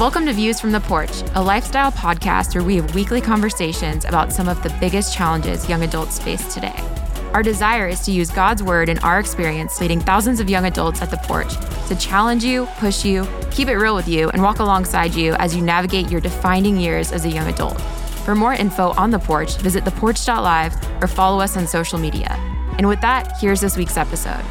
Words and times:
Welcome 0.00 0.24
to 0.24 0.32
Views 0.32 0.58
from 0.58 0.72
the 0.72 0.80
Porch, 0.80 1.10
a 1.34 1.42
lifestyle 1.42 1.92
podcast 1.92 2.54
where 2.54 2.64
we 2.64 2.76
have 2.76 2.94
weekly 2.94 3.20
conversations 3.20 4.06
about 4.06 4.32
some 4.32 4.48
of 4.48 4.62
the 4.62 4.74
biggest 4.80 5.14
challenges 5.14 5.68
young 5.68 5.82
adults 5.82 6.18
face 6.18 6.54
today. 6.54 6.74
Our 7.34 7.42
desire 7.42 7.86
is 7.86 8.00
to 8.06 8.10
use 8.10 8.30
God's 8.30 8.62
word 8.62 8.88
and 8.88 8.98
our 9.00 9.20
experience 9.20 9.78
leading 9.78 10.00
thousands 10.00 10.40
of 10.40 10.48
young 10.48 10.64
adults 10.64 11.02
at 11.02 11.10
the 11.10 11.18
porch 11.18 11.54
to 11.88 11.96
challenge 11.96 12.42
you, 12.42 12.64
push 12.78 13.04
you, 13.04 13.28
keep 13.50 13.68
it 13.68 13.76
real 13.76 13.94
with 13.94 14.08
you, 14.08 14.30
and 14.30 14.42
walk 14.42 14.60
alongside 14.60 15.14
you 15.14 15.34
as 15.34 15.54
you 15.54 15.60
navigate 15.60 16.10
your 16.10 16.22
defining 16.22 16.78
years 16.78 17.12
as 17.12 17.26
a 17.26 17.30
young 17.30 17.48
adult. 17.48 17.78
For 18.24 18.34
more 18.34 18.54
info 18.54 18.92
on 18.92 19.10
the 19.10 19.18
porch, 19.18 19.56
visit 19.58 19.84
theporch.live 19.84 21.02
or 21.02 21.08
follow 21.08 21.40
us 21.42 21.58
on 21.58 21.66
social 21.66 21.98
media. 21.98 22.36
And 22.78 22.88
with 22.88 23.02
that, 23.02 23.36
here's 23.38 23.60
this 23.60 23.76
week's 23.76 23.98
episode. 23.98 24.46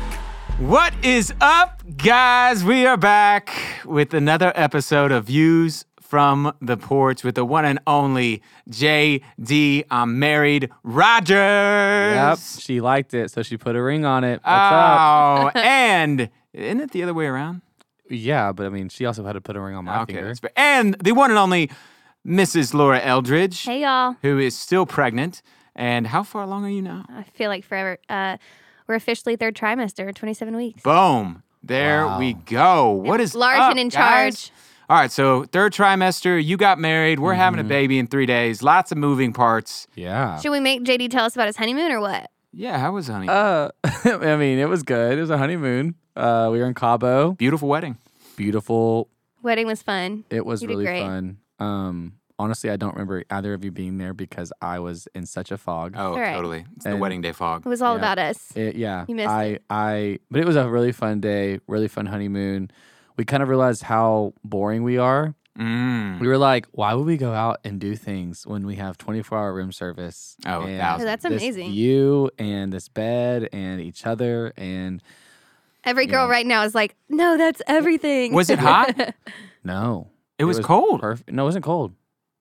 What 0.60 0.94
is 1.06 1.34
up, 1.40 1.82
guys? 1.98 2.64
We 2.66 2.86
are 2.86 2.98
back 2.98 3.50
with 3.86 4.14
another 4.14 4.52
episode 4.56 5.12
of 5.12 5.26
Views 5.26 5.86
from 6.02 6.54
the 6.62 6.76
Porch 6.76 7.24
with 7.24 7.36
the 7.36 7.46
one 7.46 7.64
and 7.66 7.80
only 7.88 8.42
JD. 8.70 9.86
I'm 9.90 10.20
married, 10.20 10.70
Rogers. 10.84 11.36
Yep, 11.38 12.40
she 12.60 12.82
liked 12.82 13.14
it, 13.14 13.32
so 13.32 13.42
she 13.42 13.56
put 13.58 13.76
a 13.78 13.82
ring 13.82 14.04
on 14.06 14.24
it. 14.26 14.42
What's 14.44 14.48
up? 14.48 15.00
Oh, 15.56 15.60
and 15.60 16.30
isn't 16.54 16.82
it 16.82 16.92
the 16.92 17.04
other 17.04 17.14
way 17.14 17.26
around? 17.28 17.62
Yeah, 18.10 18.52
but 18.52 18.66
I 18.66 18.70
mean, 18.70 18.90
she 18.90 19.06
also 19.06 19.24
had 19.24 19.34
to 19.34 19.42
put 19.42 19.56
a 19.56 19.62
ring 19.62 19.76
on 19.76 19.86
my 19.86 20.04
finger. 20.06 20.28
that's 20.28 20.40
fair. 20.42 20.52
And 20.57 20.96
the 20.96 21.14
one 21.14 21.30
and 21.32 21.40
only 21.40 21.71
Mrs. 22.28 22.74
Laura 22.74 23.00
Eldridge, 23.00 23.64
Hey 23.64 23.82
y'all. 23.82 24.18
who 24.21 24.38
is 24.38 24.57
still 24.57 24.86
pregnant. 24.86 25.42
And 25.76 26.07
how 26.07 26.24
far 26.24 26.44
along 26.44 26.66
are 26.66 26.70
you 26.70 26.82
now? 26.82 27.06
I 27.07 27.24
feel 27.24 27.50
like 27.50 27.64
forever. 27.64 28.00
Uh, 28.10 28.36
we're 28.89 28.96
officially 28.96 29.36
third 29.36 29.56
trimester, 29.56 30.14
27 30.14 30.56
weeks. 30.57 30.82
Boom. 30.82 31.43
There 31.64 32.06
Wow. 32.08 32.20
we 32.20 32.34
go. 32.34 32.92
What 32.92 33.22
is 33.22 33.36
Large 33.36 33.59
up, 33.59 33.70
and 33.72 33.80
in 33.80 33.90
guys? 33.90 34.48
charge. 34.48 34.52
All 34.90 34.98
right, 34.98 35.12
so 35.12 35.44
third 35.45 35.72
trimester, 35.72 36.44
you 36.44 36.58
got 36.58 36.80
married. 36.80 37.20
We're 37.20 37.36
having 37.36 37.60
a 37.60 37.64
Mm-hmm. 37.64 37.70
baby 37.70 38.00
in 38.00 38.08
three 38.08 38.26
days. 38.26 38.64
Lots 38.64 38.92
of 38.92 38.98
moving 38.98 39.32
parts. 39.34 39.86
Yeah. 39.95 40.40
Should 40.40 40.52
we 40.52 40.60
make 40.60 40.84
JD 40.84 41.10
tell 41.12 41.26
us 41.26 41.36
about 41.36 41.45
his 41.45 41.58
honeymoon 41.58 41.92
or 41.92 42.00
what? 42.02 42.32
Yeah, 42.52 42.80
how 42.80 42.94
was 42.94 43.08
honey? 43.08 43.28
Uh, 43.30 43.70
I 43.84 44.36
mean, 44.38 44.58
it 44.58 44.67
was 44.67 44.82
good. 44.82 45.17
It 45.20 45.22
was 45.22 45.30
a 45.30 45.38
honeymoon. 45.38 45.94
Uh, 46.16 46.50
we 46.52 46.58
were 46.58 46.66
in 46.66 46.73
Cabo. 46.73 47.34
Beautiful 47.34 47.70
wedding. 47.70 48.00
Beautiful. 48.36 49.08
Wedding 49.44 49.67
was 49.67 49.84
fun. 49.84 50.23
It 50.32 50.44
was 50.45 50.64
You 50.64 50.70
really 50.70 50.86
fun. 50.86 51.38
Um, 51.60 52.14
honestly, 52.40 52.70
I 52.72 52.78
don't 52.78 52.94
remember 52.94 53.23
either 53.30 53.54
of 53.54 53.64
you 53.64 53.72
being 53.72 53.98
there 53.98 54.14
because 54.14 54.52
I 54.62 54.80
was 54.80 55.08
in 55.14 55.26
such 55.28 55.52
a 55.52 55.58
fog. 55.58 55.94
Oh, 55.95 56.14
all 56.14 56.20
right. 56.20 56.34
totally. 56.34 56.66
It's 56.78 56.86
the 56.86 56.95
wedding 56.98 57.22
day 57.22 57.34
fog. 57.34 57.66
It 57.66 57.70
was 57.70 57.82
all 57.82 57.94
Yeah. 57.94 58.00
about 58.00 58.18
us. 58.18 58.52
It, 58.56 58.76
yeah, 58.76 59.06
You 59.08 59.16
missed 59.16 59.30
I, 59.30 59.44
it. 59.44 59.64
I, 59.70 60.20
but 60.32 60.40
it 60.40 60.48
was 60.48 60.56
a 60.56 60.67
really 60.67 60.92
fun 60.94 61.20
day, 61.20 61.60
really 61.67 61.88
fun 61.88 62.08
honeymoon. 62.08 62.72
We 63.17 63.26
kind 63.26 63.44
of 63.44 63.50
realized 63.50 63.84
how 63.84 64.34
boring 64.44 64.84
we 64.84 64.98
are. 64.98 65.36
Mm. 65.60 66.22
We 66.22 66.28
were 66.30 66.38
like, 66.38 66.67
why 66.72 66.94
would 66.94 67.06
we 67.06 67.17
go 67.17 67.34
out 67.34 67.60
and 67.66 67.82
do 67.82 67.94
things 67.98 68.48
when 68.48 68.66
we 68.66 68.76
have 68.76 68.98
24 68.98 69.38
hour 69.38 69.54
room 69.54 69.73
service? 69.73 70.38
Oh, 70.45 70.62
and. 70.62 70.80
That's 70.80 71.23
this 71.23 71.26
amazing. 71.26 71.73
You 71.73 72.32
and 72.40 72.72
this 72.72 72.88
bed 72.88 73.50
and 73.52 73.82
each 73.82 74.06
other 74.06 74.54
and 74.56 75.04
Every 75.84 76.06
girl 76.08 76.26
Yeah. 76.28 76.32
right 76.32 76.45
now 76.45 76.64
is 76.64 76.76
like, 76.76 76.95
no, 77.10 77.38
that's 77.38 77.62
everything. 77.67 78.34
Was 78.34 78.50
it 78.50 78.60
hot? 78.60 78.95
no, 79.64 80.08
It 80.38 80.45
was 80.45 80.60
cold. 80.60 81.02
Perfect. 81.02 81.32
No, 81.32 81.44
it 81.44 81.45
wasn't 81.45 81.66
cold. 81.66 81.94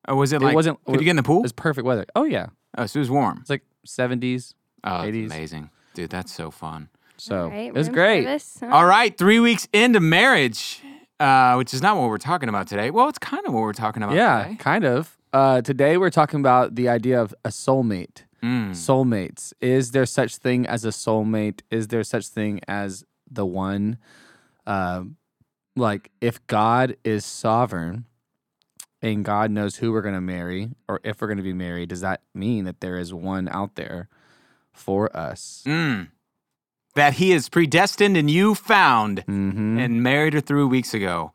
Or 0.07 0.17
was 0.17 0.33
it 0.33 0.43
It 0.43 0.45
like, 0.45 0.55
wasn't- 0.55 0.83
could 0.85 0.97
you 1.01 1.05
get 1.05 1.11
in 1.11 1.17
the 1.17 1.23
pool? 1.23 1.39
It 1.41 1.43
was 1.43 1.53
perfect 1.53 1.85
weather. 1.87 2.07
Oh 2.15 2.25
yeah, 2.25 2.47
oh, 2.77 2.87
so 2.87 2.99
it 2.99 3.01
was 3.01 3.11
warm. 3.11 3.39
it's 3.41 3.51
like 3.51 3.63
70s. 3.87 4.55
Oh, 4.85 4.91
80s. 4.91 5.27
amazing. 5.27 5.71
Dude, 5.95 6.11
that's 6.11 6.33
so 6.33 6.51
fun. 6.51 6.89
So 7.17 7.43
All 7.45 7.49
right, 7.51 7.67
it 7.67 7.75
was 7.75 7.89
great. 7.89 8.23
service. 8.25 8.59
All 8.63 8.87
right, 8.87 9.17
three 9.17 9.41
weeks 9.41 9.67
into 9.73 9.99
marriage, 10.01 10.81
uh, 11.19 11.55
which 11.57 11.75
is 11.75 11.83
not 11.83 11.97
what 11.97 12.09
we're 12.09 12.19
talking 12.19 12.49
about 12.49 12.69
today. 12.69 12.91
Well, 12.91 13.09
it's 13.09 13.19
kind 13.19 13.45
of 13.47 13.53
what 13.53 13.63
we're 13.63 13.73
talking 13.73 14.03
about 14.05 14.15
Yeah, 14.15 14.45
today. 14.45 14.57
kind 14.57 14.85
of. 14.85 15.17
Uh, 15.33 15.61
today 15.63 15.97
we're 15.97 16.11
talking 16.11 16.39
about 16.41 16.77
the 16.77 16.89
idea 16.89 17.21
of 17.21 17.35
a 17.45 17.49
soulmate. 17.49 18.23
Mm. 18.43 18.71
Soulmates. 18.71 19.53
Is 19.61 19.91
there 19.91 20.07
such 20.07 20.37
thing 20.37 20.65
as 20.67 20.85
a 20.85 20.91
soulmate? 20.91 21.63
Is 21.73 21.89
there 21.89 22.05
such 22.05 22.29
thing 22.29 22.61
as 22.69 23.05
the 23.29 23.45
one? 23.45 23.99
Um, 24.67 25.17
like 25.75 26.11
if 26.21 26.45
God 26.47 26.97
is 27.05 27.25
sovereign 27.25 28.05
and 29.03 29.25
God 29.25 29.51
knows 29.51 29.77
who 29.77 29.93
we're 29.93 30.03
going 30.03 30.15
to 30.15 30.21
marry 30.21 30.71
or 30.89 31.01
if 31.05 31.21
we're 31.21 31.29
going 31.29 31.37
to 31.39 31.43
be 31.43 31.53
married, 31.53 31.89
does 31.91 32.01
that 32.01 32.23
mean 32.35 32.65
that 32.65 32.81
there 32.81 32.99
is 32.99 33.13
one 33.15 33.49
out 33.49 33.75
there 33.77 34.09
for 34.73 35.15
us? 35.17 35.63
Mm. 35.67 36.09
That 36.95 37.15
he 37.15 37.33
is 37.33 37.49
predestined 37.49 38.17
and 38.17 38.31
you 38.31 38.55
found 38.55 39.25
Mm-hmm. 39.27 39.79
and 39.79 40.03
married 40.03 40.35
her 40.35 40.41
three 40.41 40.65
weeks 40.65 40.95
ago. 40.95 41.33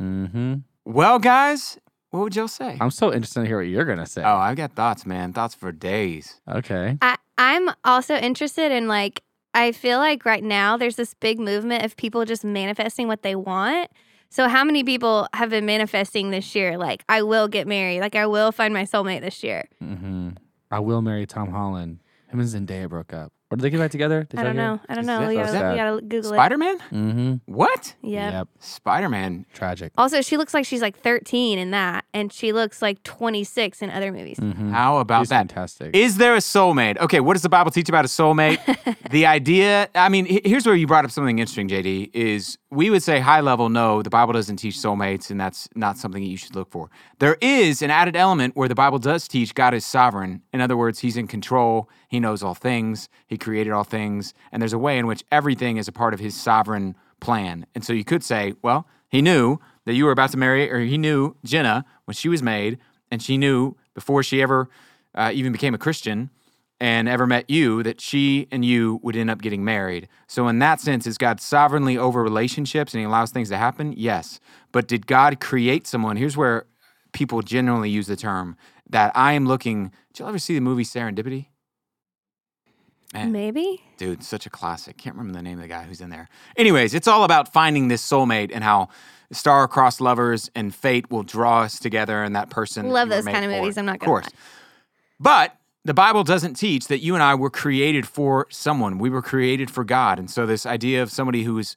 mm-hmm. 0.00 0.54
Well, 0.84 1.18
guys, 1.18 1.78
what 2.10 2.20
would 2.20 2.36
y'all 2.36 2.48
say? 2.48 2.76
I'm 2.80 2.90
so 2.90 3.12
interested 3.12 3.40
to 3.40 3.46
hear 3.46 3.58
what 3.58 3.66
you're 3.66 3.84
going 3.84 3.98
to 3.98 4.06
say. 4.06 4.22
Oh, 4.22 4.36
I've 4.36 4.56
got 4.56 4.72
thoughts, 4.72 5.04
man. 5.04 5.32
Thoughts 5.32 5.54
for 5.54 5.72
days. 5.72 6.40
okay. 6.48 6.96
I, 7.02 7.16
I'm 7.38 7.70
also 7.84 8.14
interested 8.16 8.70
in 8.72 8.86
like, 8.88 9.22
I 9.52 9.72
feel 9.72 9.98
like 9.98 10.24
right 10.24 10.44
now 10.44 10.76
there's 10.76 10.96
this 10.96 11.14
big 11.14 11.38
movement 11.40 11.84
of 11.84 11.96
people 11.96 12.24
just 12.24 12.44
manifesting 12.44 13.08
what 13.08 13.22
they 13.22 13.34
want. 13.34 13.90
So, 14.36 14.48
how 14.48 14.64
many 14.64 14.84
people 14.84 15.26
have 15.32 15.48
been 15.48 15.64
manifesting 15.64 16.28
this 16.28 16.54
year? 16.54 16.76
Like, 16.76 17.02
I 17.08 17.22
will 17.22 17.48
get 17.48 17.66
married. 17.66 18.00
Like, 18.02 18.14
I 18.14 18.26
will 18.26 18.52
find 18.52 18.74
my 18.74 18.82
soulmate 18.82 19.22
this 19.22 19.42
year. 19.42 19.64
Mm-hmm. 19.82 20.28
I 20.70 20.78
will 20.80 21.00
marry 21.00 21.24
Tom 21.24 21.50
Holland. 21.50 22.00
Him 22.28 22.40
and 22.40 22.46
Zendaya 22.48 22.86
broke 22.86 23.14
up. 23.14 23.32
Or 23.48 23.56
did 23.56 23.62
they 23.62 23.70
get 23.70 23.78
back 23.78 23.92
together? 23.92 24.24
Did 24.24 24.40
I 24.40 24.42
don't 24.42 24.54
hear? 24.56 24.62
know. 24.62 24.80
I 24.88 24.94
don't 24.96 25.06
know. 25.06 25.20
that 25.20 25.28
We 25.28 25.34
so 25.36 25.40
gotta, 25.40 25.52
sad? 25.52 25.70
we 25.70 25.76
gotta 25.78 26.00
Google 26.02 26.32
it. 26.32 26.36
Spider 26.36 26.58
Man? 26.58 26.78
Mm-hmm. 26.92 27.34
What? 27.46 27.94
Yeah. 28.02 28.30
Yep. 28.40 28.48
Spider 28.58 29.08
Man. 29.08 29.46
Tragic. 29.54 29.92
Also, 29.96 30.20
she 30.20 30.36
looks 30.36 30.52
like 30.52 30.66
she's 30.66 30.82
like 30.82 30.98
13 30.98 31.56
in 31.58 31.70
that, 31.70 32.04
and 32.12 32.32
she 32.32 32.52
looks 32.52 32.82
like 32.82 33.02
26 33.04 33.80
in 33.82 33.90
other 33.90 34.10
movies. 34.12 34.38
Mm-hmm. 34.38 34.72
How 34.72 34.98
about 34.98 35.20
She's 35.22 35.28
that? 35.28 35.36
fantastic. 35.48 35.94
Is 35.94 36.16
there 36.18 36.34
a 36.34 36.38
soulmate? 36.38 36.98
Okay, 36.98 37.20
what 37.20 37.34
does 37.34 37.42
the 37.42 37.48
Bible 37.48 37.70
teach 37.70 37.88
about 37.88 38.04
a 38.04 38.08
soulmate? 38.08 38.58
the 39.10 39.26
idea, 39.26 39.88
I 39.94 40.08
mean, 40.08 40.24
he- 40.26 40.42
here's 40.44 40.66
where 40.66 40.74
you 40.74 40.88
brought 40.88 41.04
up 41.04 41.12
something 41.12 41.38
interesting, 41.38 41.68
JD, 41.68 42.10
is 42.12 42.58
we 42.70 42.90
would 42.90 43.02
say 43.02 43.20
high 43.20 43.40
level, 43.40 43.68
no, 43.68 44.02
the 44.02 44.10
Bible 44.10 44.32
doesn't 44.32 44.56
teach 44.56 44.76
soulmates, 44.76 45.30
and 45.30 45.40
that's 45.40 45.68
not 45.76 45.96
something 45.98 46.22
that 46.22 46.28
you 46.28 46.36
should 46.36 46.56
look 46.56 46.70
for. 46.70 46.90
There 47.20 47.36
is 47.40 47.80
an 47.80 47.90
added 47.90 48.16
element 48.16 48.56
where 48.56 48.68
the 48.68 48.74
Bible 48.74 48.98
does 48.98 49.28
teach 49.28 49.54
God 49.54 49.72
is 49.72 49.86
sovereign. 49.86 50.42
In 50.52 50.60
other 50.60 50.76
words, 50.76 50.98
he's 50.98 51.16
in 51.16 51.28
control, 51.28 51.88
he 52.08 52.18
knows 52.18 52.42
all 52.42 52.54
things, 52.54 53.08
he 53.26 53.38
created 53.38 53.72
all 53.72 53.84
things, 53.84 54.34
and 54.50 54.60
there's 54.60 54.72
a 54.72 54.78
way 54.78 54.98
in 54.98 55.06
which 55.06 55.24
everything 55.30 55.76
is 55.76 55.86
a 55.86 55.92
part 55.92 56.12
of 56.12 56.18
his 56.18 56.34
sovereign 56.34 56.96
plan. 57.20 57.66
And 57.74 57.84
so 57.84 57.92
you 57.92 58.04
could 58.04 58.24
say, 58.24 58.54
well, 58.62 58.88
he 59.08 59.22
knew 59.22 59.58
that 59.84 59.94
you 59.94 60.04
were 60.04 60.10
about 60.10 60.32
to 60.32 60.36
marry, 60.36 60.70
or 60.70 60.80
he 60.80 60.98
knew 60.98 61.36
Jenna 61.44 61.84
when 62.04 62.14
she 62.14 62.28
was 62.28 62.42
made, 62.42 62.78
and 63.12 63.22
she 63.22 63.38
knew 63.38 63.76
before 63.94 64.24
she 64.24 64.42
ever 64.42 64.68
uh, 65.14 65.30
even 65.32 65.52
became 65.52 65.74
a 65.74 65.78
Christian 65.78 66.30
and 66.80 67.08
ever 67.08 67.26
met 67.26 67.48
you 67.48 67.82
that 67.82 68.00
she 68.00 68.48
and 68.50 68.64
you 68.64 69.00
would 69.02 69.16
end 69.16 69.30
up 69.30 69.40
getting 69.40 69.64
married. 69.64 70.08
So, 70.26 70.48
in 70.48 70.58
that 70.58 70.80
sense, 70.80 71.06
is 71.06 71.16
God 71.16 71.40
sovereignly 71.40 71.96
over 71.96 72.22
relationships 72.22 72.92
and 72.92 73.00
he 73.00 73.06
allows 73.06 73.30
things 73.30 73.48
to 73.48 73.56
happen? 73.56 73.94
Yes. 73.96 74.40
But 74.72 74.86
did 74.86 75.06
God 75.06 75.40
create 75.40 75.86
someone? 75.86 76.16
Here's 76.16 76.36
where 76.36 76.66
people 77.12 77.40
generally 77.42 77.88
use 77.88 78.06
the 78.06 78.16
term 78.16 78.56
that 78.88 79.12
I 79.14 79.32
am 79.32 79.46
looking. 79.46 79.90
Did 80.12 80.20
y'all 80.20 80.28
ever 80.28 80.38
see 80.38 80.54
the 80.54 80.60
movie 80.60 80.84
Serendipity? 80.84 81.46
Man, 83.14 83.32
Maybe. 83.32 83.82
dude, 83.96 84.22
such 84.22 84.46
a 84.46 84.50
classic. 84.50 84.98
Can't 84.98 85.16
remember 85.16 85.38
the 85.38 85.42
name 85.42 85.58
of 85.58 85.62
the 85.62 85.68
guy 85.68 85.84
who's 85.84 86.00
in 86.00 86.10
there. 86.10 86.28
Anyways, 86.56 86.92
it's 86.92 87.08
all 87.08 87.24
about 87.24 87.50
finding 87.52 87.88
this 87.88 88.06
soulmate 88.06 88.50
and 88.52 88.62
how 88.62 88.88
star-crossed 89.32 90.00
lovers 90.00 90.50
and 90.54 90.74
fate 90.74 91.10
will 91.10 91.22
draw 91.22 91.62
us 91.62 91.78
together 91.78 92.22
and 92.22 92.36
that 92.36 92.50
person. 92.50 92.90
Love 92.90 93.08
those 93.08 93.24
kind 93.24 93.44
of 93.44 93.50
movies, 93.50 93.78
I'm 93.78 93.86
not 93.86 94.00
gonna 94.00 94.12
Of 94.12 94.22
course. 94.22 94.34
But 95.18 95.56
the 95.86 95.94
Bible 95.94 96.24
doesn't 96.24 96.54
teach 96.54 96.88
that 96.88 96.98
you 96.98 97.14
and 97.14 97.22
I 97.22 97.36
were 97.36 97.48
created 97.48 98.08
for 98.08 98.48
someone. 98.50 98.98
We 98.98 99.08
were 99.08 99.22
created 99.22 99.70
for 99.70 99.84
God. 99.84 100.18
And 100.18 100.28
so 100.28 100.44
this 100.44 100.66
idea 100.66 101.00
of 101.00 101.12
somebody 101.12 101.44
who's 101.44 101.76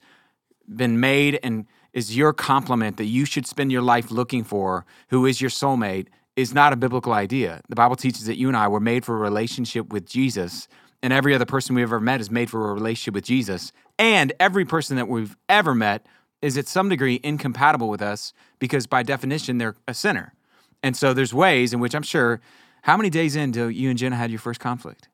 been 0.68 0.98
made 0.98 1.38
and 1.44 1.66
is 1.92 2.16
your 2.16 2.32
complement 2.32 2.96
that 2.96 3.04
you 3.04 3.24
should 3.24 3.46
spend 3.46 3.70
your 3.70 3.82
life 3.82 4.10
looking 4.10 4.42
for, 4.42 4.84
who 5.10 5.26
is 5.26 5.40
your 5.40 5.50
soulmate, 5.50 6.08
is 6.34 6.52
not 6.52 6.72
a 6.72 6.76
biblical 6.76 7.12
idea. 7.12 7.60
The 7.68 7.76
Bible 7.76 7.94
teaches 7.94 8.26
that 8.26 8.36
you 8.36 8.48
and 8.48 8.56
I 8.56 8.66
were 8.66 8.80
made 8.80 9.04
for 9.04 9.14
a 9.14 9.18
relationship 9.18 9.92
with 9.92 10.06
Jesus, 10.06 10.66
and 11.04 11.12
every 11.12 11.32
other 11.32 11.46
person 11.46 11.76
we've 11.76 11.84
ever 11.84 12.00
met 12.00 12.20
is 12.20 12.32
made 12.32 12.50
for 12.50 12.68
a 12.68 12.74
relationship 12.74 13.14
with 13.14 13.24
Jesus. 13.24 13.70
And 13.96 14.32
every 14.40 14.64
person 14.64 14.96
that 14.96 15.06
we've 15.06 15.36
ever 15.48 15.72
met 15.72 16.04
is 16.42 16.58
at 16.58 16.66
some 16.66 16.88
degree 16.88 17.20
incompatible 17.22 17.88
with 17.88 18.02
us 18.02 18.32
because 18.58 18.88
by 18.88 19.04
definition 19.04 19.58
they're 19.58 19.76
a 19.86 19.94
sinner. 19.94 20.34
And 20.82 20.96
so 20.96 21.14
there's 21.14 21.32
ways 21.32 21.72
in 21.72 21.78
which 21.78 21.94
I'm 21.94 22.02
sure 22.02 22.40
how 22.82 22.96
many 22.96 23.10
days 23.10 23.36
into 23.36 23.68
you 23.68 23.90
and 23.90 23.98
Jenna 23.98 24.16
had 24.16 24.30
your 24.30 24.40
first 24.40 24.60
conflict? 24.60 25.08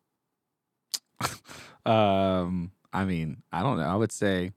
Um, 1.85 2.73
I 2.93 3.05
mean, 3.05 3.45
I 3.53 3.63
don't 3.63 3.77
know. 3.79 3.85
I 3.85 3.95
would 3.95 4.11
say, 4.11 4.51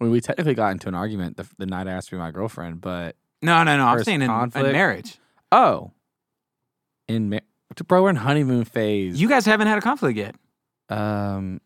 I 0.00 0.04
mean, 0.04 0.12
we 0.12 0.20
technically 0.20 0.54
got 0.54 0.70
into 0.70 0.86
an 0.86 0.94
argument 0.94 1.36
the, 1.36 1.44
the 1.58 1.66
night 1.66 1.88
I 1.88 1.90
asked 1.90 2.10
to 2.10 2.14
be 2.14 2.18
my 2.20 2.30
girlfriend, 2.30 2.80
but 2.80 3.16
No, 3.42 3.64
no, 3.64 3.76
no. 3.76 3.86
I'm 3.86 4.04
saying 4.04 4.22
in, 4.22 4.30
in 4.30 4.72
marriage. 4.72 5.18
oh, 5.50 5.90
in 7.08 7.28
ma- 7.28 7.38
bro, 7.88 8.02
we're 8.04 8.10
in 8.10 8.16
honeymoon 8.16 8.64
phase. 8.64 9.20
You 9.20 9.28
guys 9.28 9.46
haven't 9.46 9.66
had 9.66 9.78
a 9.78 9.80
conflict 9.80 10.16
yet. 10.16 10.36
um, 10.88 11.60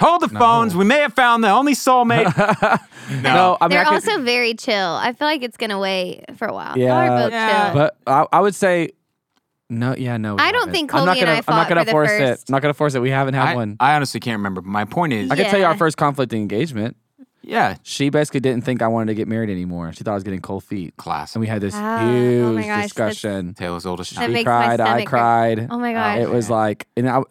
Hold 0.00 0.22
the 0.22 0.28
phones. 0.28 0.74
We 0.76 0.84
may 0.86 1.00
have 1.00 1.12
found 1.12 1.42
the 1.44 1.50
only 1.50 1.74
soulmate. 1.74 2.24
no. 3.22 3.58
I 3.60 3.64
mean, 3.66 3.70
They're 3.70 3.80
I 3.80 3.84
could- 3.84 4.08
also 4.08 4.22
very 4.22 4.54
chill. 4.54 4.74
I 4.92 5.12
feel 5.12 5.26
like 5.26 5.42
it's 5.42 5.56
gonna 5.58 5.78
wait 5.78 6.24
for 6.38 6.46
a 6.46 6.52
while. 6.54 6.78
Yeah, 6.78 7.04
Y'all 7.04 7.24
both 7.24 7.32
Yeah. 7.32 7.64
chill. 7.64 7.74
But 7.74 7.96
I, 8.06 8.26
I 8.38 8.40
would 8.40 8.54
say, 8.54 8.90
no, 9.70 9.94
yeah, 9.96 10.16
no. 10.16 10.36
I 10.38 10.50
don't 10.52 10.60
haven't. 10.60 10.72
think 10.74 10.94
I'm 10.94 11.04
not 11.04 11.16
Colby 11.16 11.20
and 11.20 11.26
gonna, 11.26 11.38
I 11.38 11.42
I'm 11.48 11.56
not 11.56 11.68
gonna 11.68 11.80
for 11.82 11.84
the 11.86 11.90
force 11.92 12.08
first- 12.10 12.42
it. 12.42 12.44
I'm 12.48 12.52
not 12.54 12.62
gonna 12.62 12.74
force 12.74 12.94
it. 12.94 13.02
We 13.02 13.10
haven't 13.10 13.34
had 13.34 13.48
I, 13.48 13.54
one. 13.54 13.76
I 13.80 13.94
honestly 13.94 14.20
can't 14.20 14.38
remember. 14.38 14.60
But 14.60 14.70
my 14.70 14.84
point 14.84 15.12
is, 15.12 15.30
I 15.30 15.36
can 15.36 15.46
tell 15.50 15.58
you 15.58 15.66
our 15.66 15.76
first 15.76 15.96
conflict 15.96 16.32
in 16.32 16.40
engagement. 16.40 16.96
yeah, 17.42 17.76
She 17.82 18.10
basically 18.10 18.40
didn't 18.40 18.64
think 18.64 18.82
I 18.82 18.88
wanted 18.88 19.06
to 19.06 19.14
get 19.14 19.28
married 19.28 19.48
anymore. 19.50 19.92
She 19.92 20.04
thought 20.04 20.12
I 20.12 20.14
was 20.14 20.24
getting 20.24 20.40
cold 20.40 20.64
feet, 20.64 20.96
class. 20.96 21.34
and 21.34 21.40
we 21.40 21.46
had 21.46 21.60
this 21.62 21.74
ah, 21.74 22.00
Oh, 22.02 22.06
oh 22.06 22.10
huge 22.10 22.54
my 22.54 22.60
gosh, 22.62 22.66
that's- 22.66 22.88
discussion. 22.88 23.54
Taylor's 23.54 23.86
oldest 23.86 24.10
That 24.14 24.16
child. 24.20 24.28
She 24.30 24.32
makes 24.34 24.46
my 24.46 24.52
cried. 24.66 24.80
I 24.80 24.84
stomach 24.84 25.00
hurt. 25.00 25.08
cried. 25.08 25.66
oh 25.70 25.78
my 25.78 25.92
gosh. 25.92 26.18
It 26.18 26.28
was 26.30 26.50
like, 26.50 26.86
and 26.96 27.08
I, 27.08 27.22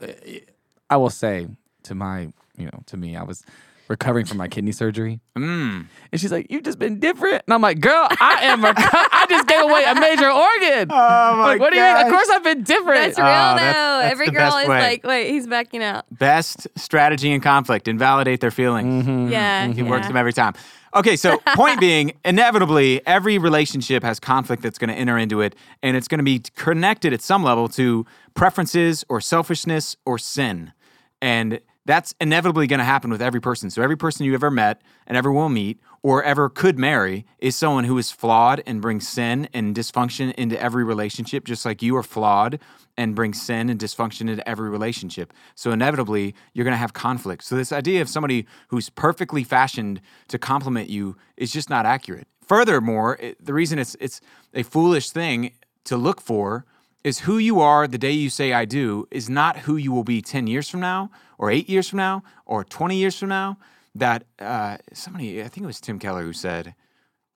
I 0.90 0.98
will 0.98 1.10
say 1.10 1.48
to 1.83 1.95
my, 1.95 2.22
you 2.57 2.66
know, 2.66 2.81
to 2.88 2.98
me, 2.98 3.16
I 3.16 3.24
was 3.24 3.44
recovering 3.89 4.25
from 4.25 4.38
my 4.38 4.48
kidney 4.48 4.72
surgery, 4.72 5.19
Mm. 5.38 5.86
and 6.12 6.22
she's 6.22 6.31
like, 6.31 6.48
"You've 6.50 6.63
just 6.63 6.80
been 6.80 7.00
different," 7.00 7.44
and 7.48 7.54
I'm 7.54 7.62
like, 7.62 7.80
"Girl, 7.80 8.07
I 8.19 8.39
am. 8.44 8.63
A, 8.66 8.74
I 8.75 9.25
just 9.30 9.48
gave 9.48 9.62
away 9.63 9.84
a 9.86 9.95
major 9.95 10.30
organ. 10.31 10.89
Oh 11.00 11.36
my 11.38 11.44
like, 11.48 11.60
what 11.60 11.72
do 11.72 11.78
you 11.80 11.84
mean? 11.84 12.06
Of 12.06 12.12
course, 12.12 12.30
I've 12.30 12.44
been 12.44 12.63
different. 12.63 13.01
That's 13.16 13.18
real 13.18 13.28
Oh, 13.28 13.30
though. 13.31 13.56
that's- 13.57 14.01
that's 14.04 14.12
Every 14.13 14.25
the 14.28 14.31
girl 14.34 14.57
is 14.57 14.68
way. 14.68 14.80
like, 14.80 15.04
wait, 15.06 15.30
he's 15.31 15.48
backing 15.48 15.84
out. 15.84 16.06
Best 16.12 16.68
strategy 16.75 17.31
in 17.31 17.42
conflict: 17.42 17.88
invalidate 17.88 18.39
their 18.42 18.51
feelings. 18.51 19.06
Mhm. 19.06 19.31
Yeah. 19.31 19.66
It 19.66 19.78
yeah. 19.78 19.84
works 19.84 20.07
them 20.07 20.18
every 20.18 20.33
time. 20.33 20.54
Okay, 20.95 21.16
so 21.16 21.38
point 21.56 21.80
being, 21.80 22.13
inevitably, 22.25 23.06
every 23.06 23.38
relationship 23.38 24.04
has 24.04 24.19
conflict 24.19 24.63
that's 24.63 24.78
going 24.80 24.90
to 24.90 24.95
enter 24.95 25.18
into 25.18 25.42
it, 25.42 25.56
and 25.83 25.95
it's 25.98 26.07
going 26.07 26.18
to 26.19 26.24
be 26.24 26.42
connected 26.56 27.13
at 27.13 27.22
some 27.22 27.44
level 27.44 27.68
to 27.69 28.06
preferences 28.33 29.04
or 29.10 29.19
selfishness 29.22 29.95
or 30.06 30.18
sin. 30.18 30.72
And 31.22 31.60
that's 31.88 32.13
inevitably 32.19 32.68
going 32.68 32.80
to 32.80 32.86
happen 32.86 33.10
with 33.10 33.22
every 33.22 33.39
person. 33.39 33.69
So 33.69 33.81
every 33.81 33.98
person 33.98 34.25
you 34.25 34.34
ever 34.34 34.51
met 34.51 34.81
and 35.07 35.18
ever 35.18 35.31
will 35.31 35.48
meet 35.48 35.80
or 36.04 36.22
ever 36.22 36.50
could 36.50 36.78
marry 36.78 37.25
is 37.39 37.56
someone 37.56 37.86
who 37.86 37.98
is 37.98 38.12
flawed 38.12 38.62
and 38.68 38.81
brings 38.81 39.07
sin 39.07 39.48
and 39.54 39.74
dysfunction 39.74 40.34
into 40.36 40.62
every 40.62 40.84
relationship, 40.84 41.45
just 41.45 41.66
like 41.66 41.81
you 41.81 41.95
are 41.95 42.04
flawed 42.04 42.60
and 42.98 43.16
bring 43.16 43.34
sin 43.34 43.69
and 43.69 43.80
dysfunction 43.80 44.30
into 44.30 44.48
every 44.48 44.69
relationship. 44.69 45.31
So 45.56 45.72
inevitably, 45.72 46.36
you're 46.54 46.66
going 46.66 46.74
to 46.74 46.78
have 46.78 46.92
conflict. 46.92 47.45
So 47.45 47.56
this 47.56 47.72
idea 47.72 48.01
of 48.01 48.10
somebody 48.10 48.45
who's 48.68 48.90
perfectly 48.90 49.45
fashioned 49.45 50.01
to 50.28 50.38
complement 50.38 50.90
you 50.90 51.16
is 51.38 51.54
just 51.54 51.69
not 51.69 51.86
accurate. 51.86 52.28
Furthermore, 52.45 53.18
it, 53.22 53.44
the 53.44 53.54
reason 53.54 53.80
it's 53.80 53.95
it's 54.00 54.19
a 54.54 54.63
foolish 54.63 55.12
thing 55.12 55.54
to 55.86 55.95
look 55.95 56.19
for 56.19 56.66
is 57.04 57.20
who 57.20 57.38
you 57.38 57.60
are 57.60 57.88
the 57.88 57.98
day 57.98 58.12
you 58.12 58.30
say 58.30 58.54
I 58.54 58.66
do 58.66 59.08
is 59.12 59.30
not 59.30 59.60
who 59.60 59.78
you 59.78 59.92
will 59.92 60.04
be 60.04 60.22
10 60.22 60.48
years 60.48 60.70
from 60.70 60.80
now 60.82 61.10
or 61.38 61.52
8 61.52 61.70
years 61.70 61.90
from 61.90 61.98
now 61.98 62.24
or 62.46 62.64
20 62.64 62.96
years 62.98 63.18
from 63.18 63.30
now 63.30 63.58
that 63.96 64.26
uh, 64.40 64.78
somebody 64.94 65.42
I 65.42 65.48
think 65.48 65.64
it 65.64 65.68
was 65.68 65.80
Tim 65.82 66.00
Keller 66.00 66.24
who 66.24 66.34
said 66.34 66.76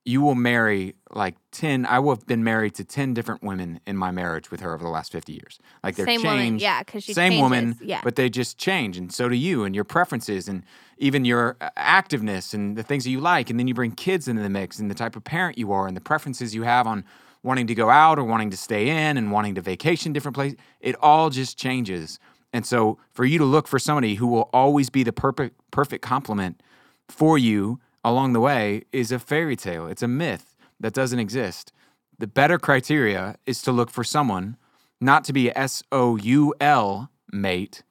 you 0.04 0.20
will 0.20 0.36
marry 0.36 0.96
like 1.12 1.36
10 1.52 1.86
I 1.86 2.00
will 2.00 2.16
have 2.16 2.26
been 2.26 2.44
married 2.44 2.74
to 2.76 2.84
10 2.84 3.14
different 3.14 3.44
women 3.44 3.80
in 3.86 3.96
my 3.96 4.10
marriage 4.12 4.50
with 4.52 4.60
her 4.62 4.74
over 4.74 4.84
the 4.84 4.90
last 4.90 5.12
50 5.12 5.32
years 5.32 5.60
like 5.84 5.96
they're 5.96 6.06
Same 6.08 6.22
changed 6.22 6.26
woman, 6.40 6.60
yeah, 6.60 6.84
'cause 6.84 7.04
she 7.04 7.14
same 7.14 7.40
woman 7.40 7.78
yeah. 7.82 8.02
but 8.04 8.16
they 8.16 8.30
just 8.30 8.58
change 8.58 8.98
and 8.98 9.14
so 9.14 9.30
do 9.30 9.36
you 9.36 9.64
and 9.64 9.76
your 9.76 9.84
preferences 9.84 10.48
and 10.48 10.64
even 10.98 11.24
your 11.24 11.56
uh, 11.62 11.70
activeness 11.78 12.54
and 12.54 12.76
the 12.76 12.84
things 12.84 13.04
that 13.04 13.12
you 13.12 13.20
like 13.22 13.50
and 13.52 13.60
then 13.60 13.68
you 13.68 13.74
bring 13.76 13.92
kids 13.92 14.28
into 14.28 14.42
the 14.42 14.50
mix 14.50 14.80
and 14.80 14.90
the 14.90 14.96
type 14.96 15.16
of 15.16 15.24
parent 15.24 15.58
you 15.58 15.72
are 15.72 15.88
and 15.88 15.96
the 15.96 16.02
preferences 16.02 16.54
you 16.56 16.64
have 16.64 16.88
on 16.88 17.06
wanting 17.44 17.68
to 17.68 17.76
go 17.76 17.90
out 17.90 18.20
or 18.20 18.24
wanting 18.24 18.50
to 18.52 18.58
stay 18.58 18.90
in 18.90 19.18
and 19.18 19.32
wanting 19.32 19.56
to 19.56 19.62
vacation 19.62 20.14
different 20.14 20.36
places 20.36 20.58
it 20.80 20.96
all 21.02 21.30
just 21.30 21.58
changes. 21.58 22.20
And 22.54 22.66
so 22.66 22.98
for 23.12 23.26
you 23.26 23.38
to 23.38 23.46
look 23.46 23.68
for 23.68 23.80
somebody 23.80 24.16
who 24.16 24.28
will 24.28 24.50
always 24.54 24.90
be 24.90 25.04
the 25.04 25.14
perfect 25.14 25.60
perfect 25.72 26.04
complement 26.04 26.62
for 27.08 27.38
you 27.38 27.80
along 28.04 28.34
the 28.34 28.40
way 28.40 28.84
is 28.92 29.12
a 29.12 29.20
fairy 29.20 29.56
tale. 29.56 29.88
It's 29.88 30.04
a 30.04 30.08
myth 30.08 30.56
that 30.80 30.94
doesn't 30.94 31.20
exist. 31.20 31.72
The 32.18 32.28
better 32.28 32.60
criteria 32.60 33.36
is 33.46 33.62
to 33.64 33.72
look 33.72 33.90
for 33.90 34.04
someone 34.04 34.58
not 35.00 35.24
to 35.26 35.34
be 35.34 35.50
a 35.50 35.58
S 35.58 35.84
O 35.92 36.18
U 36.18 36.54
L 36.60 37.10
mate, 37.32 37.84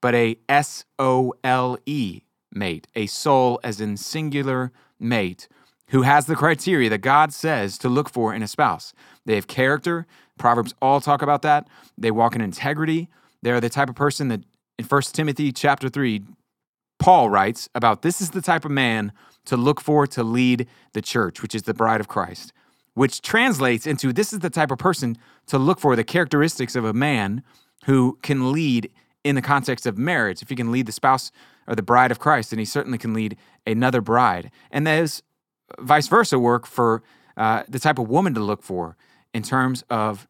but 0.00 0.14
a 0.14 0.38
S 0.48 0.84
O 0.98 1.34
L 1.44 1.78
E 1.84 2.22
mate, 2.52 2.86
a 2.94 3.06
soul 3.06 3.60
as 3.62 3.80
in 3.80 3.96
singular 3.96 4.72
mate, 4.98 5.48
who 5.88 6.02
has 6.02 6.26
the 6.26 6.36
criteria 6.36 6.90
that 6.90 6.98
God 6.98 7.32
says 7.32 7.78
to 7.78 7.88
look 7.88 8.08
for 8.08 8.34
in 8.34 8.42
a 8.42 8.48
spouse. 8.48 8.92
They 9.24 9.34
have 9.34 9.46
character. 9.46 10.06
Proverbs 10.38 10.74
all 10.80 11.00
talk 11.00 11.22
about 11.22 11.42
that. 11.42 11.66
They 11.96 12.10
walk 12.10 12.34
in 12.34 12.40
integrity. 12.40 13.08
They're 13.42 13.60
the 13.60 13.68
type 13.68 13.88
of 13.88 13.94
person 13.94 14.28
that 14.28 14.42
in 14.78 14.84
1 14.84 15.02
Timothy 15.12 15.52
chapter 15.52 15.88
3, 15.88 16.22
Paul 16.98 17.30
writes 17.30 17.68
about 17.74 18.02
this 18.02 18.20
is 18.20 18.30
the 18.30 18.42
type 18.42 18.64
of 18.64 18.70
man 18.70 19.12
to 19.46 19.56
look 19.56 19.80
for 19.80 20.06
to 20.06 20.22
lead 20.22 20.66
the 20.92 21.02
church, 21.02 21.42
which 21.42 21.54
is 21.54 21.62
the 21.62 21.74
bride 21.74 22.00
of 22.00 22.08
Christ, 22.08 22.52
which 22.94 23.22
translates 23.22 23.86
into 23.86 24.12
this 24.12 24.32
is 24.32 24.40
the 24.40 24.50
type 24.50 24.70
of 24.70 24.78
person 24.78 25.16
to 25.46 25.58
look 25.58 25.80
for 25.80 25.96
the 25.96 26.04
characteristics 26.04 26.76
of 26.76 26.84
a 26.84 26.92
man 26.92 27.42
who 27.86 28.18
can 28.22 28.52
lead 28.52 28.90
in 29.24 29.34
the 29.36 29.42
context 29.42 29.86
of 29.86 29.96
marriage. 29.96 30.42
If 30.42 30.48
he 30.48 30.56
can 30.56 30.70
lead 30.70 30.86
the 30.86 30.92
spouse 30.92 31.30
or 31.66 31.74
the 31.74 31.82
bride 31.82 32.10
of 32.10 32.18
Christ, 32.18 32.50
then 32.50 32.58
he 32.58 32.64
certainly 32.64 32.98
can 32.98 33.14
lead 33.14 33.36
another 33.66 34.00
bride. 34.00 34.50
And 34.70 34.86
there's 34.86 35.22
vice 35.80 36.08
versa 36.08 36.38
work 36.38 36.66
for 36.66 37.02
uh, 37.36 37.62
the 37.68 37.78
type 37.78 37.98
of 37.98 38.08
woman 38.08 38.34
to 38.34 38.40
look 38.40 38.62
for 38.62 38.96
in 39.32 39.42
terms 39.42 39.84
of 39.90 40.26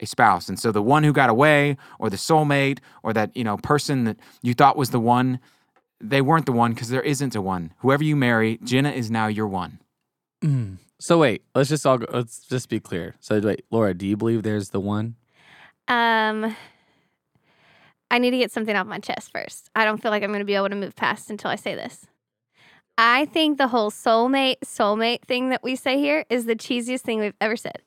a 0.00 0.06
spouse. 0.06 0.48
And 0.48 0.58
so 0.58 0.72
the 0.72 0.82
one 0.82 1.04
who 1.04 1.12
got 1.12 1.30
away 1.30 1.76
or 1.98 2.10
the 2.10 2.16
soulmate 2.16 2.78
or 3.02 3.12
that, 3.12 3.36
you 3.36 3.44
know, 3.44 3.56
person 3.56 4.04
that 4.04 4.16
you 4.42 4.54
thought 4.54 4.76
was 4.76 4.90
the 4.90 5.00
one, 5.00 5.40
they 6.00 6.22
weren't 6.22 6.46
the 6.46 6.52
one 6.52 6.72
because 6.72 6.88
there 6.88 7.02
isn't 7.02 7.34
a 7.34 7.42
one. 7.42 7.72
Whoever 7.78 8.02
you 8.02 8.16
marry, 8.16 8.58
Jenna 8.64 8.90
is 8.90 9.10
now 9.10 9.26
your 9.26 9.46
one. 9.46 9.78
So 10.98 11.18
wait, 11.18 11.42
let's 11.54 11.68
just 11.68 11.86
all 11.86 11.98
go, 11.98 12.06
let's 12.12 12.40
just 12.40 12.68
be 12.68 12.80
clear. 12.80 13.14
So 13.20 13.40
wait, 13.40 13.64
Laura, 13.70 13.94
do 13.94 14.06
you 14.06 14.16
believe 14.16 14.42
there's 14.42 14.70
the 14.70 14.80
one? 14.80 15.16
Um, 15.88 16.56
I 18.10 18.18
need 18.18 18.30
to 18.30 18.38
get 18.38 18.50
something 18.50 18.74
off 18.74 18.86
my 18.86 18.98
chest 18.98 19.30
first. 19.32 19.70
I 19.74 19.84
don't 19.84 20.00
feel 20.00 20.10
like 20.10 20.22
I'm 20.22 20.30
going 20.30 20.40
to 20.40 20.44
be 20.44 20.54
able 20.54 20.68
to 20.68 20.76
move 20.76 20.96
past 20.96 21.30
until 21.30 21.50
I 21.50 21.56
say 21.56 21.74
this. 21.74 22.06
I 23.02 23.24
think 23.24 23.56
the 23.56 23.68
whole 23.68 23.90
soulmate, 23.90 24.56
soulmate 24.62 25.22
thing 25.22 25.48
that 25.48 25.62
we 25.62 25.74
say 25.74 25.96
here 25.98 26.26
is 26.28 26.44
the 26.44 26.54
cheesiest 26.54 27.00
thing 27.00 27.18
we've 27.18 27.32
ever 27.40 27.56
said. 27.56 27.80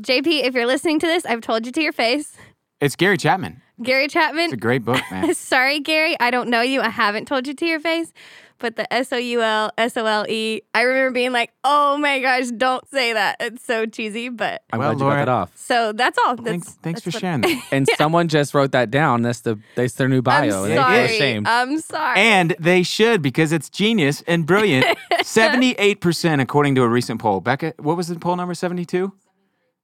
JP, 0.00 0.42
if 0.42 0.52
you're 0.52 0.66
listening 0.66 0.98
to 0.98 1.06
this, 1.06 1.24
I've 1.24 1.42
told 1.42 1.64
you 1.64 1.70
to 1.70 1.80
your 1.80 1.92
face. 1.92 2.36
It's 2.80 2.96
Gary 2.96 3.18
Chapman. 3.18 3.62
Gary 3.80 4.08
Chapman. 4.08 4.46
It's 4.46 4.54
a 4.54 4.56
great 4.56 4.84
book, 4.84 5.00
man. 5.12 5.32
sorry, 5.36 5.78
Gary, 5.78 6.16
I 6.18 6.32
don't 6.32 6.50
know 6.50 6.60
you. 6.60 6.80
I 6.80 6.88
haven't 6.88 7.26
told 7.26 7.46
you 7.46 7.54
to 7.54 7.66
your 7.66 7.78
face. 7.78 8.12
But 8.60 8.74
the 8.74 8.92
S 8.92 9.12
O 9.12 9.16
U 9.16 9.40
L 9.40 9.70
S 9.78 9.96
O 9.96 10.04
L 10.04 10.26
E, 10.28 10.62
I 10.74 10.82
remember 10.82 11.12
being 11.12 11.30
like, 11.32 11.52
oh 11.62 11.96
my 11.98 12.18
gosh, 12.20 12.48
don't 12.48 12.86
say 12.88 13.12
that. 13.12 13.36
It's 13.38 13.64
so 13.64 13.86
cheesy. 13.86 14.28
But 14.30 14.62
I'm 14.72 14.80
Well, 14.80 14.88
glad 14.90 14.94
you 14.94 14.98
got 14.98 15.04
Laura- 15.06 15.18
that 15.26 15.28
off. 15.28 15.52
so 15.56 15.92
that's 15.92 16.18
all. 16.26 16.34
That's, 16.36 16.48
thanks 16.48 16.68
thanks 16.82 17.00
that's 17.02 17.14
for 17.14 17.16
what- 17.16 17.20
sharing 17.20 17.40
that. 17.42 17.62
And 17.72 17.86
someone 17.96 18.26
just 18.28 18.54
wrote 18.54 18.72
that 18.72 18.90
down. 18.90 19.22
That's 19.22 19.40
the 19.42 19.58
that's 19.76 19.94
their 19.94 20.08
new 20.08 20.22
bio. 20.22 20.64
I'm 20.64 20.70
and 20.70 20.70
they're 20.72 20.76
sorry. 20.78 21.04
ashamed. 21.04 21.46
I'm 21.48 21.80
sorry. 21.80 22.18
And 22.20 22.56
they 22.58 22.82
should 22.82 23.22
because 23.22 23.52
it's 23.52 23.70
genius 23.70 24.22
and 24.26 24.44
brilliant. 24.44 24.86
78% 25.22 26.40
according 26.40 26.74
to 26.74 26.82
a 26.82 26.88
recent 26.88 27.20
poll. 27.20 27.40
Becca, 27.40 27.74
what 27.78 27.96
was 27.96 28.08
the 28.08 28.16
poll 28.18 28.34
number? 28.36 28.54
72? 28.54 29.12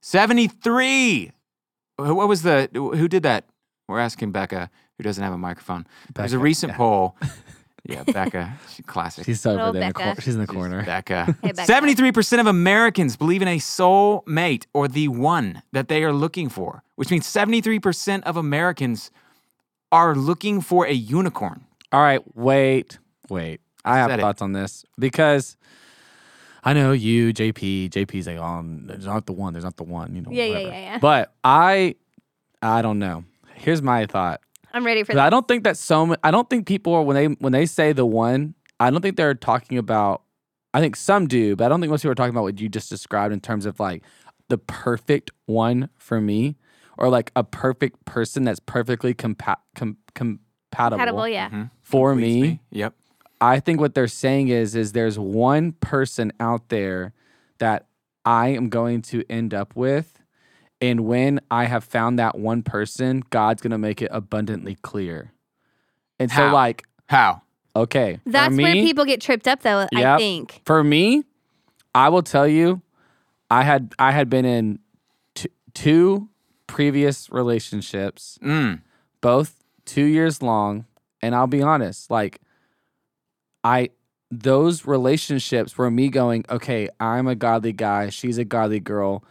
73. 0.01 1.31
Who- 1.99 2.15
What 2.15 2.29
was 2.29 2.43
the 2.43 2.69
who 2.75 3.07
did 3.09 3.23
that? 3.23 3.45
We're 3.87 4.01
asking 4.01 4.33
Becca, 4.33 4.71
who 4.97 5.05
doesn't 5.05 5.23
have 5.23 5.33
a 5.35 5.39
microphone. 5.39 5.87
There's 6.15 6.33
a 6.33 6.39
recent 6.39 6.73
yeah. 6.73 6.77
poll. 6.79 7.17
Yeah, 7.87 8.03
Becca, 8.05 8.55
she's 8.75 8.85
classic. 8.87 9.27
She's 9.27 9.45
over 9.45 9.57
Little 9.57 9.73
there. 9.75 9.83
In 9.83 9.89
the 9.89 9.95
Becca. 9.95 10.13
cor- 10.15 10.21
she's 10.23 10.35
in 10.35 10.41
the 10.41 10.47
corner. 10.47 10.85
Becca. 10.85 11.37
Hey, 11.43 11.53
Becca. 11.53 11.71
73% 11.71 12.41
of 12.41 12.47
Americans 12.47 13.17
believe 13.17 13.43
in 13.43 13.49
a 13.49 13.59
soul 13.59 14.23
mate 14.27 14.67
or 14.73 14.89
the 14.89 15.09
one 15.09 15.63
that 15.73 15.89
they 15.89 16.03
are 16.03 16.13
looking 16.13 16.49
for, 16.49 16.83
which 16.97 17.11
means 17.11 17.27
73% 17.27 18.23
of 18.23 18.37
Americans 18.39 19.11
are 19.93 20.15
looking 20.15 20.61
for 20.63 20.87
a 20.87 20.93
unicorn. 20.93 21.67
All 21.93 22.01
right, 22.01 22.23
wait, 22.35 22.99
wait. 23.29 23.61
I 23.85 23.99
have 23.99 24.11
Said 24.11 24.19
it. 24.19 24.23
thoughts 24.23 24.41
on 24.41 24.53
this 24.53 24.85
because 24.99 25.59
I 26.65 26.73
know 26.73 26.93
you, 26.93 27.35
JP. 27.35 27.91
JP's 27.91 28.27
like, 28.27 28.39
oh, 28.39 28.65
there's 28.65 29.05
not 29.05 29.27
the 29.27 29.33
one. 29.35 29.53
There's 29.53 29.65
not 29.65 29.77
the 29.77 29.85
one. 29.85 30.15
You 30.17 30.23
know. 30.23 30.31
Yeah, 30.31 30.45
yeah, 30.45 30.53
whatever. 30.55 30.71
yeah, 30.71 30.81
yeah. 30.81 30.99
But 30.99 31.35
I, 31.45 31.97
I 32.63 32.81
don't 32.81 32.99
know. 32.99 33.25
Here's 33.55 33.83
my 33.83 34.07
thought. 34.07 34.41
I'm 34.75 34.85
ready 34.85 35.03
for 35.05 35.15
that. 35.15 35.25
I 35.25 35.31
don't 35.31 35.47
think 35.49 35.65
that 35.65 35.77
so. 35.77 36.05
ma- 36.07 36.17
I 36.23 36.31
don't 36.31 36.51
think 36.51 36.67
people 36.67 36.95
are 36.95 37.03
when 37.03 37.15
they 37.17 37.27
when 37.27 37.53
they 37.53 37.65
say 37.67 37.93
the 37.93 38.05
one. 38.05 38.55
I 38.81 38.91
don't 38.91 39.01
think 39.01 39.17
they're 39.17 39.35
talking 39.35 39.79
about. 39.79 40.23
I 40.75 40.81
think 40.81 40.97
some 40.97 41.29
do, 41.29 41.55
but 41.57 41.65
I 41.65 41.69
don't 41.69 41.81
think 41.81 41.91
most 41.91 42.03
people 42.03 42.11
are 42.13 42.17
talking 42.17 42.35
about 42.35 42.43
what 42.43 42.61
you 42.61 42.69
just 42.69 42.91
described 42.91 43.33
in 43.33 43.41
terms 43.41 43.65
of 43.65 43.79
like 43.79 44.03
the 44.49 44.59
perfect 44.59 45.31
one 45.47 45.89
for 45.97 46.21
me, 46.21 46.57
or 46.99 47.09
like 47.09 47.31
a 47.37 47.45
perfect 47.45 48.05
person 48.05 48.43
that's 48.45 48.59
perfectly 48.61 49.15
compa- 49.15 49.57
com- 49.77 49.97
compatible, 50.15 50.99
Compatible, 50.99 51.29
yeah. 51.29 51.49
Mhm. 51.51 51.71
for 51.83 52.11
Completes 52.11 52.43
me. 52.43 52.61
Yep. 52.71 52.95
I 53.41 53.61
think 53.61 53.79
what 53.81 53.95
they're 53.95 54.09
saying 54.09 54.49
is 54.49 54.75
is 54.75 54.93
there's 54.93 55.19
one 55.19 55.73
person 55.73 56.33
out 56.41 56.69
there 56.71 57.13
that 57.59 57.87
I 58.25 58.49
am 58.49 58.69
going 58.71 59.03
to 59.03 59.23
end 59.31 59.55
up 59.55 59.77
with 59.77 60.19
and 60.81 61.01
when 61.01 61.41
I 61.51 61.65
have 61.65 61.85
found 61.85 62.19
that 62.19 62.39
one 62.39 62.63
person, 62.63 63.23
God's 63.31 63.63
going 63.63 63.71
to 63.71 63.79
make 63.79 64.03
it 64.03 64.09
abundantly 64.11 64.77
clear. 64.83 65.33
And 66.19 66.31
so 66.31 66.49
like 66.53 66.85
How? 67.07 67.43
Okay. 67.77 68.21
for 68.25 68.31
That's 68.31 68.57
where 68.57 68.75
people 68.75 69.05
get 69.05 69.21
tripped 69.21 69.49
up, 69.49 69.63
though. 69.63 69.89
I 69.95 70.17
think. 70.19 70.63
For 70.65 70.85
me, 70.85 71.25
I 71.95 72.09
will 72.09 72.23
tell 72.23 72.47
you, 72.47 72.83
I 73.51 73.63
had 73.63 73.95
I 73.99 74.13
had 74.13 74.29
been 74.31 74.45
in 74.45 74.79
t- 75.35 75.51
two 75.75 76.29
previous 76.67 77.31
relationships, 77.31 78.39
Mm. 78.43 78.81
both 79.21 79.63
two 79.85 80.05
years 80.05 80.41
long, 80.43 80.87
and 81.21 81.35
I'll 81.35 81.47
be 81.47 81.63
honest, 81.63 82.11
like 82.11 82.41
I 83.63 83.91
those 84.31 84.87
relationships 84.87 85.79
were 85.79 85.91
me 85.91 86.09
going, 86.09 86.45
okay, 86.51 86.89
I'm 86.99 87.29
a 87.29 87.35
godly 87.37 87.73
guy, 87.73 88.09
she's 88.11 88.39
a 88.39 88.45
godly 88.45 88.81
girl. 88.81 89.25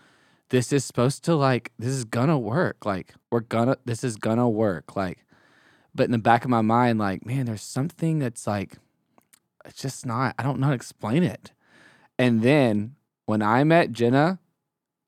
This 0.54 0.72
is 0.72 0.86
supposed 0.86 1.24
to 1.24 1.34
like 1.34 1.72
this 1.80 1.90
is 1.90 2.06
gonna 2.06 2.38
work. 2.38 2.86
Like 2.86 3.16
we're 3.32 3.40
gonna 3.40 3.76
this 3.86 4.04
is 4.04 4.18
gonna 4.18 4.48
work. 4.48 4.96
Like 4.96 5.26
but 5.96 6.04
in 6.04 6.12
the 6.12 6.20
back 6.20 6.44
of 6.44 6.52
my 6.52 6.62
mind, 6.62 7.00
like, 7.00 7.26
man, 7.26 7.48
there's 7.48 7.64
something 7.64 8.20
that's 8.20 8.46
like 8.46 8.78
it's 9.66 9.82
just 9.82 10.06
not 10.06 10.36
I 10.38 10.44
don't 10.44 10.60
know 10.60 10.66
how 10.68 10.70
to 10.70 10.76
explain 10.76 11.24
it. 11.24 11.54
And 12.20 12.44
then 12.44 12.94
when 13.26 13.42
I 13.42 13.64
met 13.64 13.94
Jenna, 13.94 14.38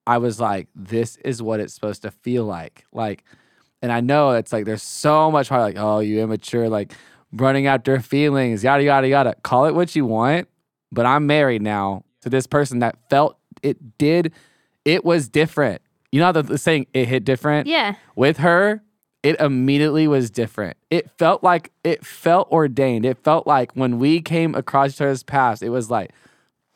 I 0.08 0.18
was 0.18 0.40
like, 0.40 0.68
this 0.74 1.18
is 1.18 1.44
what 1.44 1.60
it's 1.60 1.76
supposed 1.76 2.02
to 2.02 2.10
feel 2.10 2.46
like. 2.46 2.84
Like, 2.92 3.24
and 3.84 3.92
I 3.92 4.02
know 4.02 4.32
it's 4.32 4.52
like 4.52 4.66
there's 4.66 4.82
so 4.82 5.30
much 5.30 5.48
hard, 5.48 5.62
like, 5.62 5.78
oh, 5.78 6.00
you 6.00 6.24
immature, 6.24 6.70
like 6.70 6.92
running 7.32 7.68
after 7.68 8.00
feelings, 8.00 8.64
yada 8.64 8.84
yada 8.84 9.08
yada. 9.08 9.36
Call 9.44 9.68
it 9.68 9.76
what 9.76 9.96
you 9.96 10.08
want, 10.08 10.48
but 10.92 11.06
I'm 11.06 11.28
married 11.28 11.62
now 11.62 12.04
to 12.22 12.32
this 12.32 12.48
person 12.48 12.80
that 12.80 12.98
felt 13.12 13.38
it 13.62 14.00
did, 14.00 14.34
it 14.86 15.04
was 15.04 15.28
different. 15.28 15.82
You 16.12 16.20
know 16.20 16.28
how 16.28 16.32
the, 16.32 16.58
saying 16.58 16.88
it 16.94 17.08
hit 17.08 17.26
different? 17.26 17.68
Yeah. 17.68 17.96
with 18.16 18.38
her, 18.38 18.82
it 19.24 19.40
immediately 19.40 20.08
was 20.08 20.30
different. 20.30 20.78
It 20.92 21.10
felt 21.18 21.44
like 21.44 21.72
it 21.84 22.06
felt 22.06 22.50
ordained. 22.52 23.06
It 23.06 23.18
felt 23.24 23.48
like 23.48 23.72
when 23.74 23.98
we 23.98 24.22
came 24.22 24.54
across 24.54 24.92
each 24.92 25.02
other's 25.02 25.24
paths, 25.24 25.64
it 25.64 25.70
was 25.70 25.90
like, 25.90 26.12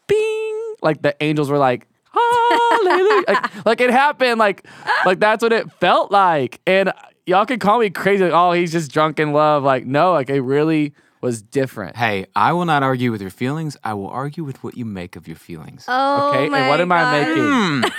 bing, 0.08 0.76
like 0.82 1.04
the 1.04 1.16
angels 1.22 1.50
were 1.50 1.60
like, 1.60 1.88
hallelujah, 2.12 3.24
like, 3.28 3.66
like 3.66 3.82
it 3.82 3.92
happened, 3.92 4.40
like, 4.40 4.66
like 5.06 5.20
that's 5.20 5.44
what 5.44 5.54
it 5.54 5.72
felt 5.74 6.12
like. 6.12 6.60
And 6.66 6.92
y'all 7.28 7.46
can 7.46 7.60
call 7.60 7.80
me 7.80 7.92
crazy, 7.92 8.24
like, 8.24 8.34
oh, 8.34 8.52
he's 8.52 8.72
just 8.72 8.92
drunk 8.92 9.20
in 9.20 9.32
love. 9.32 9.64
Like, 9.64 9.86
no, 9.86 10.12
like 10.12 10.30
it 10.32 10.42
really 10.42 10.94
was 11.22 11.42
different. 11.42 11.96
Hey, 11.98 12.26
I 12.36 12.54
will 12.54 12.66
not 12.66 12.84
argue 12.84 13.12
with 13.12 13.22
your 13.22 13.30
feelings. 13.32 13.76
I 13.84 13.94
will 13.94 14.10
argue 14.10 14.44
with 14.44 14.64
what 14.64 14.78
you 14.78 14.86
make 14.86 15.16
of 15.16 15.28
your 15.28 15.38
feelings. 15.38 15.86
Oh, 15.88 16.30
Okay, 16.30 16.44
and 16.44 16.52
my 16.52 16.70
what 16.70 16.80
am 16.82 16.92
I 16.92 17.20
making? 17.20 17.92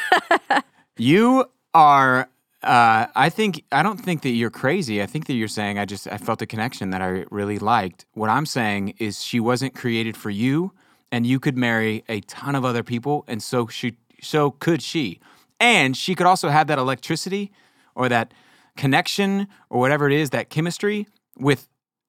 Hmm. 0.49 0.59
you 0.97 1.45
are. 1.75 2.29
Uh, 2.63 3.07
I 3.15 3.31
think 3.31 3.65
I 3.73 3.83
don't 3.83 3.97
think 3.99 4.21
that 4.23 4.31
you're 4.31 4.51
crazy. 4.51 5.03
I 5.03 5.07
think 5.07 5.27
that 5.27 5.33
you're 5.35 5.49
saying 5.49 5.79
I 5.79 5.87
just 5.87 6.07
I 6.07 6.19
felt 6.19 6.43
a 6.43 6.47
connection 6.47 6.91
that 6.91 7.01
I 7.01 7.25
really 7.31 7.59
liked. 7.59 8.05
What 8.13 8.29
I'm 8.29 8.45
saying 8.47 8.95
is 8.99 9.23
she 9.23 9.41
wasn't 9.41 9.75
created 9.75 10.15
for 10.17 10.29
you, 10.31 10.73
and 11.11 11.27
you 11.27 11.41
could 11.41 11.57
marry 11.57 12.05
a 12.09 12.21
ton 12.23 12.55
of 12.55 12.65
other 12.67 12.83
people, 12.83 13.25
and 13.29 13.43
so 13.43 13.67
she 13.67 13.97
so 14.21 14.51
could 14.51 14.83
she, 14.83 15.21
and 15.59 15.97
she 15.97 16.15
could 16.15 16.27
also 16.27 16.51
have 16.51 16.67
that 16.67 16.79
electricity 16.79 17.51
or 17.95 18.11
that 18.11 18.35
connection 18.77 19.47
or 19.71 19.81
whatever 19.81 20.07
it 20.07 20.13
is 20.13 20.29
that 20.31 20.51
chemistry 20.51 21.07
with 21.39 21.67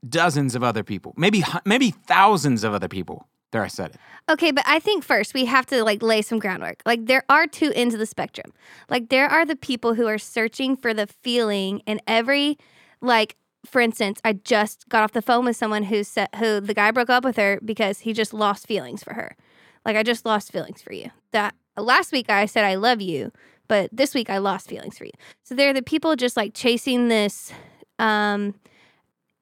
dozens 0.08 0.56
of 0.56 0.64
other 0.64 0.84
people, 0.84 1.14
maybe 1.18 1.44
maybe 1.66 1.92
thousands 1.92 2.64
of 2.64 2.74
other 2.74 2.88
people. 2.88 3.28
There, 3.52 3.64
I 3.64 3.68
said 3.68 3.92
it. 3.92 3.98
Okay, 4.30 4.52
but 4.52 4.64
I 4.66 4.80
think 4.80 5.04
first 5.04 5.34
we 5.34 5.44
have 5.46 5.66
to 5.68 5.84
like 5.84 6.02
lay 6.02 6.22
some 6.22 6.40
groundwork. 6.40 6.82
Like 6.86 7.06
there 7.06 7.24
are 7.28 7.48
two 7.48 7.72
ends 7.76 7.94
of 7.94 8.00
the 8.00 8.06
spectrum. 8.06 8.54
Like 8.90 9.10
there 9.10 9.28
are 9.28 9.46
the 9.46 9.58
people 9.58 9.94
who 9.96 10.08
are 10.08 10.18
searching 10.18 10.78
for 10.78 10.94
the 10.94 11.06
feeling 11.06 11.82
and 11.86 12.02
every 12.08 12.58
like 13.02 13.36
for 13.66 13.80
instance, 13.80 14.20
I 14.26 14.34
just 14.34 14.90
got 14.90 15.04
off 15.04 15.12
the 15.12 15.22
phone 15.22 15.46
with 15.46 15.56
someone 15.56 15.84
who 15.84 16.04
said 16.04 16.30
who 16.38 16.60
the 16.60 16.74
guy 16.74 16.92
broke 16.92 17.10
up 17.10 17.24
with 17.24 17.36
her 17.36 17.60
because 17.64 18.00
he 18.00 18.14
just 18.14 18.34
lost 18.34 18.68
feelings 18.68 19.04
for 19.04 19.14
her. 19.14 19.36
Like 19.86 19.96
I 19.96 20.04
just 20.04 20.26
lost 20.26 20.52
feelings 20.52 20.82
for 20.82 20.94
you. 20.94 21.12
That 21.32 21.54
last 21.78 22.12
week 22.12 22.30
I 22.30 22.46
said 22.46 22.64
I 22.64 22.76
love 22.76 23.02
you, 23.02 23.32
but 23.68 23.90
this 23.92 24.14
week 24.14 24.30
I 24.30 24.38
lost 24.38 24.68
feelings 24.68 24.98
for 24.98 25.06
you. 25.06 25.12
So 25.44 25.56
they're 25.56 25.74
the 25.74 25.82
people 25.82 26.16
just 26.16 26.38
like 26.38 26.54
chasing 26.54 27.10
this 27.10 27.52
um 28.00 28.56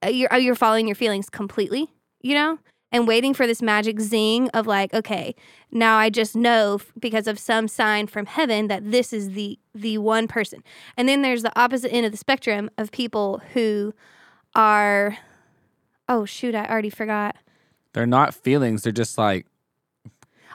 you're 0.08 0.34
uh, 0.34 0.38
you're 0.38 0.56
following 0.56 0.88
your 0.88 0.96
feelings 0.96 1.30
completely, 1.30 1.88
you 2.22 2.34
know? 2.34 2.60
And 2.92 3.08
waiting 3.08 3.36
for 3.36 3.46
this 3.46 3.62
magic 3.62 4.00
zing 4.00 4.50
of 4.50 4.66
like, 4.66 4.92
okay, 4.96 5.36
now 5.72 5.98
I 5.98 6.10
just 6.10 6.36
know 6.36 6.80
because 7.00 7.28
of 7.28 7.38
some 7.38 7.68
sign 7.68 8.08
from 8.08 8.26
heaven 8.26 8.68
that 8.68 8.90
this 8.90 9.14
is 9.14 9.34
the 9.34 9.60
the 9.76 10.00
one 10.00 10.28
person. 10.28 10.64
And 10.98 11.08
then 11.08 11.22
there's 11.22 11.44
the 11.44 11.58
opposite 11.60 11.94
end 11.94 12.06
of 12.08 12.12
the 12.12 12.18
spectrum 12.18 12.70
of 12.78 12.92
people 12.92 13.42
who 13.54 13.94
are 14.56 15.18
oh 16.08 16.26
shoot, 16.26 16.56
I 16.56 16.66
already 16.66 16.90
forgot. 16.90 17.36
They're 17.94 18.08
not 18.08 18.34
feelings. 18.34 18.84
They're 18.84 18.92
just 18.92 19.18
like, 19.18 19.46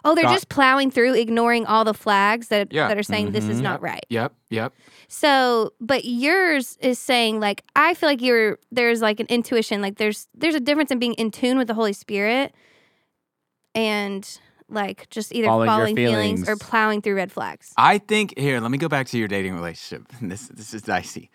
Oh, 0.04 0.14
they're 0.14 0.24
Got- 0.24 0.34
just 0.34 0.48
plowing 0.50 0.90
through, 0.90 1.14
ignoring 1.14 1.64
all 1.66 1.84
the 1.84 1.94
flags 1.94 2.48
that 2.48 2.72
Yeah. 2.72 2.88
that 2.88 2.98
are 2.98 3.02
saying 3.02 3.32
this 3.32 3.46
is 3.46 3.60
not 3.60 3.80
right. 3.80 4.04
Yep, 4.10 4.32
yep. 4.50 4.72
So, 5.08 5.72
but 5.80 6.04
yours 6.04 6.76
is 6.80 6.98
saying 6.98 7.40
like 7.40 7.62
I 7.74 7.94
feel 7.94 8.08
like 8.10 8.20
you're 8.20 8.58
there's 8.70 9.00
like 9.00 9.18
an 9.20 9.26
intuition, 9.28 9.80
like 9.80 9.96
there's 9.96 10.28
there's 10.34 10.54
a 10.54 10.60
difference 10.60 10.90
in 10.90 10.98
being 10.98 11.14
in 11.14 11.30
tune 11.30 11.56
with 11.58 11.68
the 11.68 11.74
Holy 11.74 11.92
Spirit 11.94 12.54
and 13.74 14.38
like 14.68 15.08
just 15.10 15.34
either 15.34 15.46
Following 15.48 15.68
following 15.68 15.96
feelings. 15.96 16.48
or 16.48 16.56
plowing 16.56 17.00
through 17.02 17.16
red 17.16 17.30
flags. 17.32 17.72
I 17.76 17.98
think 17.98 18.36
here, 18.38 18.60
let 18.60 18.70
me 18.70 18.78
go 18.78 18.88
back 18.88 19.06
to 19.08 19.18
your 19.18 19.28
dating 19.28 19.54
relationship. 19.54 20.06
This 20.20 20.48
this 20.48 20.74
is 20.74 20.82
dicey. 20.82 21.30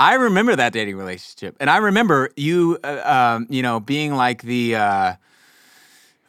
I 0.00 0.14
remember 0.14 0.54
that 0.54 0.72
dating 0.72 0.96
relationship, 0.96 1.56
and 1.58 1.68
I 1.68 1.78
remember 1.78 2.30
you, 2.36 2.78
uh, 2.84 3.34
um, 3.36 3.46
you 3.50 3.62
know, 3.62 3.80
being 3.80 4.14
like 4.14 4.42
the. 4.42 4.76
Uh, 4.76 5.14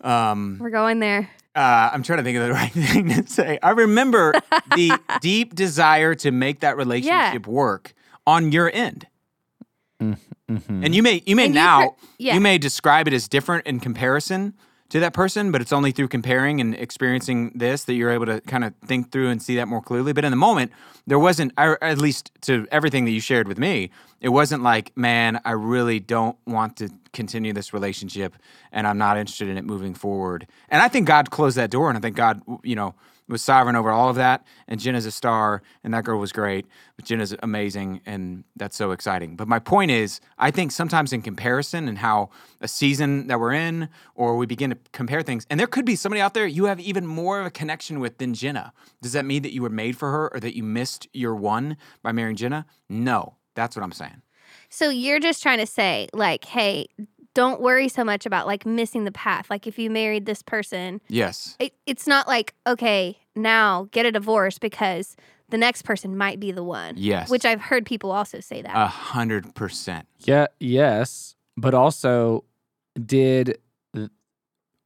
um, 0.01 0.57
We're 0.59 0.71
going 0.71 0.99
there. 0.99 1.29
Uh, 1.59 1.89
I'm 1.91 2.03
trying 2.03 2.17
to 2.19 2.23
think 2.23 2.37
of 2.37 2.47
the 2.47 2.53
right 2.61 2.71
thing 2.71 3.09
to 3.09 3.27
say. 3.27 3.59
I 3.61 3.71
remember 3.71 4.33
the 4.75 4.93
deep 5.19 5.55
desire 5.55 6.15
to 6.15 6.31
make 6.31 6.61
that 6.61 6.77
relationship 6.77 7.45
work 7.47 7.93
on 8.25 8.51
your 8.51 8.71
end, 8.73 9.07
mhm. 10.01 10.17
and 10.47 10.95
you 10.95 11.03
may 11.03 11.21
you 11.25 11.35
may 11.35 11.45
And 11.45 11.53
you 11.53 11.59
now 11.59 11.89
per- 11.89 11.95
yeah. 12.17 12.33
you 12.35 12.39
may 12.39 12.57
describe 12.57 13.07
it 13.07 13.13
as 13.13 13.27
different 13.27 13.67
in 13.67 13.79
comparison 13.79 14.53
to 14.89 14.99
that 14.99 15.13
person, 15.13 15.51
but 15.51 15.61
it's 15.61 15.71
only 15.71 15.91
through 15.91 16.07
comparing 16.07 16.59
and 16.59 16.75
experiencing 16.75 17.51
this 17.55 17.83
that 17.85 17.93
you're 17.93 18.11
able 18.11 18.25
to 18.25 18.41
kind 18.41 18.63
of 18.63 18.73
think 18.85 19.11
through 19.11 19.29
and 19.29 19.41
see 19.41 19.55
that 19.55 19.67
more 19.67 19.81
clearly. 19.81 20.13
But 20.13 20.25
in 20.25 20.31
the 20.31 20.37
moment, 20.37 20.71
there 21.07 21.19
wasn't, 21.19 21.53
at 21.57 21.97
least 21.99 22.31
to 22.41 22.67
everything 22.71 23.05
that 23.05 23.11
you 23.11 23.21
shared 23.21 23.47
with 23.47 23.57
me, 23.57 23.91
it 24.19 24.29
wasn't 24.29 24.63
like, 24.63 24.95
man, 24.97 25.39
I 25.45 25.51
really 25.51 25.99
don't 25.99 26.37
want 26.45 26.77
to 26.77 26.89
continue 27.13 27.53
this 27.53 27.73
relationship 27.73 28.35
and 28.71 28.85
I'm 28.87 28.97
not 28.97 29.17
interested 29.17 29.47
in 29.47 29.57
it 29.57 29.63
moving 29.63 29.93
forward. 29.93 30.47
And 30.69 30.81
I 30.81 30.87
think 30.87 31.07
God 31.07 31.31
closed 31.31 31.57
that 31.57 31.71
door, 31.71 31.89
and 31.89 31.97
I 31.97 32.01
think 32.01 32.15
God, 32.15 32.41
you 32.63 32.75
know, 32.75 32.95
was 33.29 33.41
sovereign 33.41 33.75
over 33.75 33.91
all 33.91 34.09
of 34.09 34.15
that. 34.15 34.45
And 34.67 34.79
Jenna's 34.79 35.05
a 35.05 35.11
star, 35.11 35.61
and 35.83 35.93
that 35.93 36.03
girl 36.03 36.19
was 36.19 36.31
great. 36.31 36.65
But 36.95 37.05
Jenna's 37.05 37.35
amazing, 37.41 38.01
and 38.05 38.43
that's 38.55 38.75
so 38.75 38.91
exciting. 38.91 39.35
But 39.35 39.47
my 39.47 39.59
point 39.59 39.91
is, 39.91 40.19
I 40.37 40.51
think 40.51 40.71
sometimes 40.71 41.13
in 41.13 41.21
comparison 41.21 41.87
and 41.87 41.99
how 41.99 42.29
a 42.59 42.67
season 42.67 43.27
that 43.27 43.39
we're 43.39 43.53
in, 43.53 43.89
or 44.15 44.35
we 44.35 44.45
begin 44.45 44.71
to 44.71 44.77
compare 44.91 45.21
things, 45.21 45.45
and 45.49 45.59
there 45.59 45.67
could 45.67 45.85
be 45.85 45.95
somebody 45.95 46.21
out 46.21 46.33
there 46.33 46.47
you 46.47 46.65
have 46.65 46.79
even 46.79 47.05
more 47.05 47.39
of 47.39 47.45
a 47.45 47.51
connection 47.51 47.99
with 47.99 48.17
than 48.17 48.33
Jenna. 48.33 48.73
Does 49.01 49.13
that 49.13 49.25
mean 49.25 49.43
that 49.43 49.53
you 49.53 49.61
were 49.61 49.69
made 49.69 49.97
for 49.97 50.11
her, 50.11 50.33
or 50.33 50.39
that 50.39 50.55
you 50.55 50.63
missed 50.63 51.07
your 51.13 51.35
one 51.35 51.77
by 52.01 52.11
marrying 52.11 52.35
Jenna? 52.35 52.65
No, 52.89 53.35
that's 53.55 53.75
what 53.75 53.83
I'm 53.83 53.91
saying. 53.91 54.21
So 54.69 54.89
you're 54.89 55.19
just 55.19 55.41
trying 55.41 55.59
to 55.59 55.65
say 55.65 56.07
like, 56.13 56.45
hey, 56.45 56.87
don't 57.33 57.61
worry 57.61 57.87
so 57.87 58.03
much 58.03 58.25
about 58.25 58.47
like 58.47 58.65
missing 58.65 59.03
the 59.05 59.11
path. 59.11 59.49
Like 59.49 59.67
if 59.67 59.77
you 59.79 59.89
married 59.89 60.25
this 60.25 60.41
person, 60.41 60.99
Yes. 61.07 61.55
it, 61.59 61.73
it's 61.85 62.07
not 62.07 62.27
like 62.27 62.53
okay, 62.67 63.17
now 63.35 63.87
get 63.91 64.05
a 64.05 64.11
divorce 64.11 64.57
because 64.59 65.15
the 65.49 65.57
next 65.57 65.81
person 65.83 66.15
might 66.17 66.39
be 66.39 66.51
the 66.51 66.63
one. 66.63 66.95
Yes. 66.97 67.29
Which 67.29 67.45
I've 67.45 67.61
heard 67.61 67.85
people 67.85 68.11
also 68.11 68.39
say 68.39 68.61
that. 68.61 68.75
A 68.75 68.87
hundred 68.87 69.53
percent. 69.55 70.07
Yeah, 70.19 70.47
yes, 70.59 71.35
but 71.57 71.73
also 71.73 72.45
did 73.03 73.57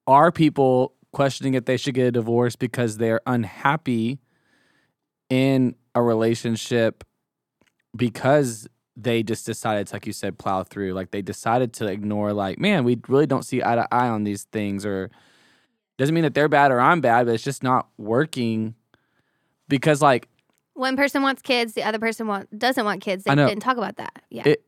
are 0.07 0.31
people 0.31 0.93
questioning 1.13 1.53
if 1.53 1.65
they 1.65 1.77
should 1.77 1.93
get 1.93 2.07
a 2.07 2.12
divorce 2.12 2.55
because 2.55 2.97
they're 2.97 3.21
unhappy 3.25 4.19
in 5.29 5.75
a 5.95 6.01
relationship 6.01 7.03
because 7.95 8.67
they 8.95 9.23
just 9.23 9.45
decided, 9.45 9.91
like 9.91 10.05
you 10.05 10.13
said, 10.13 10.38
plow 10.38 10.63
through. 10.63 10.93
Like 10.93 11.12
they 11.12 11.21
decided 11.21 11.73
to 11.73 11.88
ignore, 11.88 12.33
like, 12.33 12.59
man, 12.59 12.83
we 12.83 13.00
really 13.07 13.25
don't 13.25 13.43
see 13.43 13.63
eye 13.63 13.75
to 13.75 13.88
eye 13.91 14.07
on 14.07 14.23
these 14.23 14.43
things, 14.45 14.85
or 14.85 15.09
doesn't 15.97 16.13
mean 16.13 16.23
that 16.23 16.33
they're 16.33 16.50
bad 16.50 16.71
or 16.71 16.79
I'm 16.79 17.01
bad, 17.01 17.25
but 17.25 17.35
it's 17.35 17.43
just 17.43 17.63
not 17.63 17.88
working 17.97 18.75
because, 19.67 20.01
like, 20.01 20.27
One 20.73 20.95
person 20.95 21.21
wants 21.21 21.41
kids, 21.41 21.73
the 21.73 21.83
other 21.83 22.00
person 22.00 22.27
want, 22.27 22.57
doesn't 22.57 22.83
want 22.83 23.01
kids. 23.01 23.23
They 23.23 23.31
I 23.31 23.35
know. 23.35 23.47
didn't 23.47 23.62
talk 23.63 23.77
about 23.77 23.97
that. 23.97 24.23
Yeah. 24.29 24.43
It, 24.45 24.65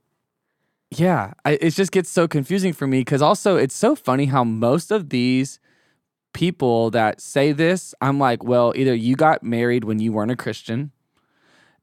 yeah, 0.92 1.34
I, 1.44 1.54
it 1.54 1.72
just 1.72 1.92
gets 1.92 2.10
so 2.10 2.28
confusing 2.28 2.72
for 2.74 2.88
me 2.88 3.02
because 3.02 3.22
also 3.22 3.58
it's 3.58 3.76
so 3.76 3.96
funny 3.96 4.26
how 4.26 4.44
most 4.44 4.92
of 4.92 5.10
these 5.10 5.60
people 6.34 6.92
that 6.92 7.20
say 7.22 7.52
this, 7.52 7.94
I'm 8.02 8.20
like, 8.20 8.44
well, 8.44 8.72
either 8.76 8.94
you 8.94 9.16
got 9.16 9.44
married 9.44 9.84
when 9.84 10.00
you 10.00 10.14
weren't 10.14 10.32
a 10.32 10.36
Christian, 10.36 10.92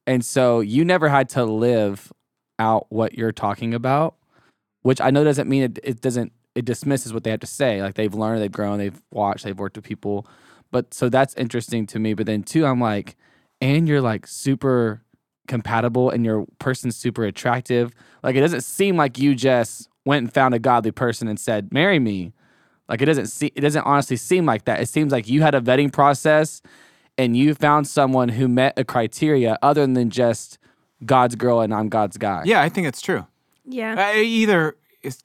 and 0.06 0.24
so 0.24 0.60
you 0.60 0.84
never 0.84 1.08
had 1.08 1.28
to 1.30 1.44
live 1.44 2.12
out 2.58 2.86
what 2.90 3.14
you're 3.14 3.32
talking 3.32 3.74
about, 3.74 4.14
which 4.82 5.00
I 5.00 5.10
know 5.10 5.24
doesn't 5.24 5.48
mean 5.48 5.62
it, 5.62 5.78
it 5.82 6.00
doesn't 6.00 6.32
it 6.54 6.64
dismisses 6.64 7.12
what 7.14 7.24
they 7.24 7.30
have 7.30 7.40
to 7.40 7.46
say. 7.46 7.82
Like 7.82 7.94
they've 7.94 8.12
learned, 8.12 8.42
they've 8.42 8.52
grown, 8.52 8.78
they've 8.78 9.00
watched, 9.10 9.44
they've 9.44 9.58
worked 9.58 9.76
with 9.76 9.84
people. 9.84 10.26
But 10.70 10.92
so 10.92 11.08
that's 11.08 11.34
interesting 11.34 11.86
to 11.88 11.98
me. 11.98 12.14
But 12.14 12.26
then 12.26 12.42
two, 12.42 12.66
I'm 12.66 12.80
like, 12.80 13.16
and 13.60 13.88
you're 13.88 14.00
like 14.00 14.26
super 14.26 15.02
compatible 15.48 16.10
and 16.10 16.24
your 16.24 16.46
person's 16.58 16.96
super 16.96 17.24
attractive. 17.24 17.92
Like 18.22 18.36
it 18.36 18.40
doesn't 18.40 18.62
seem 18.62 18.96
like 18.96 19.18
you 19.18 19.34
just 19.34 19.88
went 20.04 20.24
and 20.24 20.32
found 20.34 20.54
a 20.54 20.58
godly 20.58 20.90
person 20.90 21.28
and 21.28 21.38
said, 21.38 21.72
"Marry 21.72 21.98
me." 21.98 22.32
Like 22.88 23.00
it 23.00 23.06
doesn't 23.06 23.26
see 23.26 23.52
it 23.54 23.60
doesn't 23.60 23.84
honestly 23.84 24.16
seem 24.16 24.44
like 24.44 24.64
that. 24.64 24.80
It 24.80 24.88
seems 24.88 25.12
like 25.12 25.28
you 25.28 25.42
had 25.42 25.54
a 25.54 25.60
vetting 25.60 25.92
process 25.92 26.60
and 27.16 27.36
you 27.36 27.54
found 27.54 27.86
someone 27.86 28.30
who 28.30 28.48
met 28.48 28.78
a 28.78 28.84
criteria 28.84 29.58
other 29.62 29.86
than 29.86 30.10
just 30.10 30.58
God's 31.04 31.34
girl 31.34 31.60
and 31.60 31.72
I'm 31.74 31.88
God's 31.88 32.16
guy. 32.16 32.42
Yeah, 32.44 32.62
I 32.62 32.68
think 32.68 32.86
it's 32.86 33.00
true. 33.00 33.26
Yeah. 33.64 34.10
Uh, 34.10 34.18
either 34.18 34.76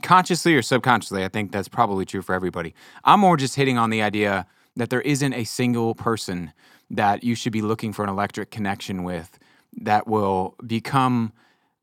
consciously 0.01 0.55
or 0.55 0.61
subconsciously, 0.61 1.23
I 1.23 1.27
think 1.27 1.51
that's 1.51 1.67
probably 1.67 2.05
true 2.05 2.21
for 2.21 2.33
everybody. 2.33 2.73
I'm 3.03 3.19
more 3.19 3.37
just 3.37 3.55
hitting 3.55 3.77
on 3.77 3.89
the 3.89 4.01
idea 4.01 4.45
that 4.75 4.89
there 4.89 5.01
isn't 5.01 5.33
a 5.33 5.43
single 5.43 5.95
person 5.95 6.53
that 6.89 7.23
you 7.23 7.35
should 7.35 7.51
be 7.53 7.61
looking 7.61 7.93
for 7.93 8.03
an 8.03 8.09
electric 8.09 8.51
connection 8.51 9.03
with 9.03 9.37
that 9.81 10.07
will 10.07 10.55
become 10.65 11.33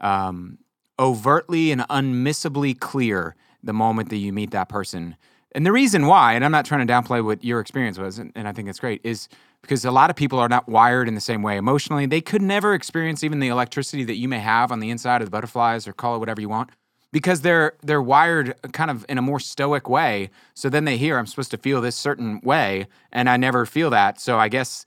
um, 0.01 0.59
overtly 0.99 1.71
and 1.71 1.83
unmissably 1.83 2.79
clear 2.79 3.37
the 3.63 3.73
moment 3.73 4.11
that 4.11 4.17
you 4.17 4.33
meet 4.33 4.51
that 4.53 4.69
person. 4.69 5.17
And 5.53 5.65
the 5.65 5.73
reason 5.73 6.07
why, 6.07 6.35
and 6.35 6.45
I'm 6.45 6.51
not 6.51 6.65
trying 6.65 6.87
to 6.87 6.93
downplay 6.93 7.25
what 7.25 7.45
your 7.45 7.61
experience 7.61 7.99
was, 7.99 8.19
and, 8.19 8.33
and 8.35 8.49
I 8.49 8.53
think 8.53 8.69
it's 8.69 8.81
great, 8.81 9.01
is 9.05 9.29
because 9.65 9.85
a 9.85 9.91
lot 9.91 10.11
of 10.11 10.17
people 10.17 10.39
are 10.39 10.49
not 10.49 10.69
wired 10.69 11.09
in 11.09 11.15
the 11.15 11.21
same 11.21 11.43
way 11.43 11.57
emotionally. 11.57 12.07
They 12.07 12.21
could 12.21 12.43
never 12.43 12.75
experience 12.75 13.25
even 13.25 13.41
the 13.41 13.49
electricity 13.49 14.05
that 14.05 14.17
you 14.17 14.29
may 14.29 14.39
have 14.39 14.71
on 14.71 14.81
the 14.81 14.91
inside 14.91 15.23
of 15.23 15.27
the 15.27 15.31
butterflies, 15.31 15.89
or 15.89 15.93
call 15.93 16.17
it 16.17 16.19
whatever 16.19 16.41
you 16.41 16.49
want, 16.49 16.71
because 17.13 17.41
they're 17.41 17.73
they're 17.83 18.03
wired 18.03 18.55
kind 18.73 18.91
of 18.91 19.05
in 19.09 19.19
a 19.19 19.23
more 19.23 19.41
stoic 19.41 19.89
way. 19.89 20.31
So 20.55 20.69
then 20.69 20.85
they 20.85 20.97
hear 20.97 21.19
I'm 21.19 21.27
supposed 21.27 21.51
to 21.53 21.57
feel 21.59 21.81
this 21.81 21.97
certain 21.97 22.41
way, 22.43 22.87
and 23.13 23.29
I 23.29 23.37
never 23.37 23.67
feel 23.67 23.91
that. 23.91 24.21
So 24.21 24.39
I 24.39 24.49
guess 24.49 24.85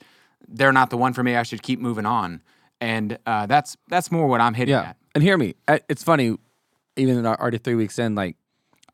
they're 0.48 0.74
not 0.74 0.90
the 0.90 0.98
one 0.98 1.14
for 1.14 1.24
me. 1.24 1.36
I 1.36 1.44
should 1.44 1.62
keep 1.64 1.80
moving 1.80 2.06
on. 2.06 2.42
And 2.80 3.18
uh, 3.26 3.48
that's 3.48 3.76
that's 3.90 4.12
more 4.12 4.28
what 4.28 4.40
I'm 4.40 4.54
hitting 4.54 4.74
Yeah. 4.74 4.90
at. 4.90 4.98
And 5.16 5.24
hear 5.24 5.38
me. 5.38 5.56
It's 5.90 6.04
funny, 6.04 6.38
even 6.96 7.26
already 7.26 7.58
three 7.58 7.76
weeks 7.76 7.98
in, 7.98 8.14
like 8.14 8.38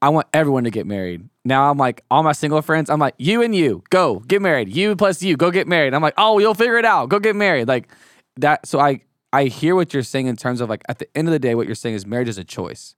I 0.03 0.09
want 0.09 0.27
everyone 0.33 0.65
to 0.65 0.69
get 0.69 0.85
married. 0.85 1.29
Now 1.45 1.71
I'm 1.71 1.77
like, 1.77 2.03
all 2.11 2.23
my 2.23 2.33
single 2.33 2.61
friends, 2.61 2.89
I'm 2.89 2.99
like, 2.99 3.15
you 3.17 3.41
and 3.41 3.55
you, 3.55 3.83
go 3.89 4.19
get 4.19 4.41
married. 4.41 4.67
You 4.67 4.97
plus 4.97 5.23
you, 5.23 5.37
go 5.37 5.49
get 5.49 5.65
married. 5.65 5.93
I'm 5.93 6.01
like, 6.01 6.15
oh, 6.17 6.39
you'll 6.39 6.55
figure 6.55 6.77
it 6.77 6.83
out. 6.83 7.07
Go 7.07 7.19
get 7.19 7.37
married. 7.37 7.69
Like 7.69 7.87
that. 8.35 8.67
So 8.67 8.81
I 8.81 8.99
I 9.31 9.45
hear 9.45 9.75
what 9.75 9.93
you're 9.93 10.03
saying 10.03 10.27
in 10.27 10.35
terms 10.35 10.59
of 10.59 10.67
like 10.67 10.83
at 10.89 10.99
the 10.99 11.07
end 11.17 11.29
of 11.29 11.31
the 11.31 11.39
day, 11.39 11.55
what 11.55 11.67
you're 11.67 11.75
saying 11.75 11.95
is 11.95 12.05
marriage 12.05 12.27
is 12.27 12.37
a 12.37 12.43
choice. 12.43 12.95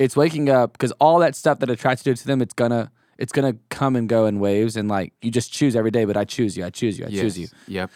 It's 0.00 0.16
waking 0.16 0.50
up 0.50 0.72
because 0.72 0.90
all 0.98 1.20
that 1.20 1.36
stuff 1.36 1.60
that 1.60 1.70
attracts 1.70 2.04
you 2.04 2.12
do 2.12 2.16
to 2.16 2.26
them, 2.26 2.42
it's 2.42 2.52
gonna 2.52 2.90
it's 3.16 3.32
gonna 3.32 3.54
come 3.68 3.94
and 3.94 4.08
go 4.08 4.26
in 4.26 4.40
waves, 4.40 4.76
and 4.76 4.88
like 4.88 5.12
you 5.22 5.30
just 5.30 5.52
choose 5.52 5.76
every 5.76 5.92
day. 5.92 6.04
But 6.04 6.16
I 6.16 6.24
choose 6.24 6.56
you. 6.56 6.64
I 6.64 6.70
choose 6.70 6.98
you. 6.98 7.06
I 7.06 7.10
choose 7.10 7.38
you. 7.38 7.46
Yep. 7.68 7.92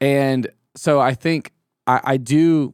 And 0.00 0.48
so 0.76 1.00
I 1.00 1.14
think 1.14 1.50
I, 1.88 2.00
I 2.04 2.16
do 2.18 2.72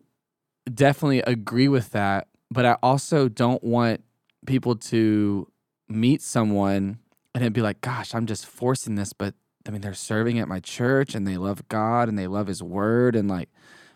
definitely 0.73 1.21
agree 1.21 1.69
with 1.69 1.93
that, 1.93 2.29
but 2.51 2.67
I 2.67 2.77
also 2.83 3.31
don't 3.31 3.65
want 3.65 4.05
people 4.51 4.77
to 4.77 5.51
meet 5.89 6.21
someone 6.23 6.99
and 7.35 7.43
it'd 7.43 7.53
be 7.53 7.63
like, 7.63 7.81
gosh, 7.81 8.15
I'm 8.15 8.27
just 8.27 8.47
forcing 8.47 8.97
this, 8.97 9.13
but 9.13 9.35
I 9.67 9.71
mean, 9.71 9.81
they're 9.81 9.95
serving 9.95 10.39
at 10.39 10.49
my 10.49 10.61
church 10.61 11.15
and 11.15 11.27
they 11.27 11.37
love 11.37 11.69
God 11.69 12.09
and 12.09 12.19
they 12.19 12.27
love 12.27 12.49
His 12.49 12.63
Word 12.63 13.15
and 13.15 13.29
like, 13.29 13.49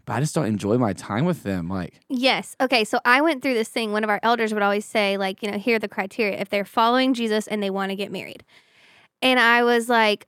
but 0.05 0.15
I 0.15 0.21
just 0.21 0.35
don't 0.35 0.47
enjoy 0.47 0.77
my 0.77 0.93
time 0.93 1.25
with 1.25 1.43
them. 1.43 1.69
Like, 1.69 2.01
Yes. 2.09 2.55
Okay. 2.61 2.85
So 2.85 3.01
I 3.05 3.23
went 3.23 3.43
through 3.43 3.55
this 3.55 3.69
thing. 3.69 3.91
One 3.91 4.05
of 4.05 4.11
our 4.11 4.21
elders 4.23 4.53
would 4.53 4.63
always 4.63 4.85
say, 4.85 5.17
like, 5.17 5.43
you 5.43 5.51
know, 5.51 5.59
here 5.59 5.77
are 5.77 5.79
the 5.79 5.89
criteria 5.89 6.39
if 6.39 6.51
they're 6.51 6.67
following 6.67 7.15
Jesus 7.15 7.47
and 7.47 7.63
they 7.63 7.71
want 7.71 7.91
to 7.91 7.97
get 7.97 8.13
married. 8.13 8.45
And 9.23 9.41
I 9.41 9.65
was 9.65 9.89
like, 9.89 10.27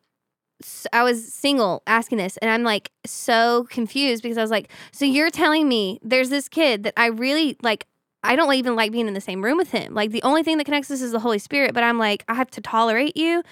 I 0.92 1.02
was 1.02 1.32
single 1.32 1.82
asking 1.86 2.16
this, 2.16 2.38
and 2.38 2.50
I'm 2.50 2.62
like 2.62 2.90
so 3.04 3.66
confused 3.68 4.22
because 4.22 4.38
I 4.38 4.42
was 4.42 4.50
like, 4.50 4.70
so 4.90 5.04
you're 5.04 5.30
telling 5.30 5.68
me 5.68 6.00
there's 6.02 6.30
this 6.30 6.48
kid 6.48 6.82
that 6.84 6.94
I 6.96 7.06
really 7.06 7.56
like. 7.62 7.86
I 8.26 8.36
don't 8.36 8.52
even 8.54 8.76
like 8.76 8.92
being 8.92 9.08
in 9.08 9.14
the 9.14 9.20
same 9.20 9.42
room 9.44 9.56
with 9.56 9.70
him. 9.70 9.94
Like 9.94 10.10
the 10.10 10.22
only 10.22 10.42
thing 10.42 10.58
that 10.58 10.64
connects 10.64 10.90
us 10.90 11.00
is 11.00 11.12
the 11.12 11.20
Holy 11.20 11.38
Spirit, 11.38 11.74
but 11.74 11.82
I'm 11.84 11.98
like, 11.98 12.24
I 12.28 12.34
have 12.34 12.50
to 12.52 12.60
tolerate 12.60 13.16
you. 13.16 13.42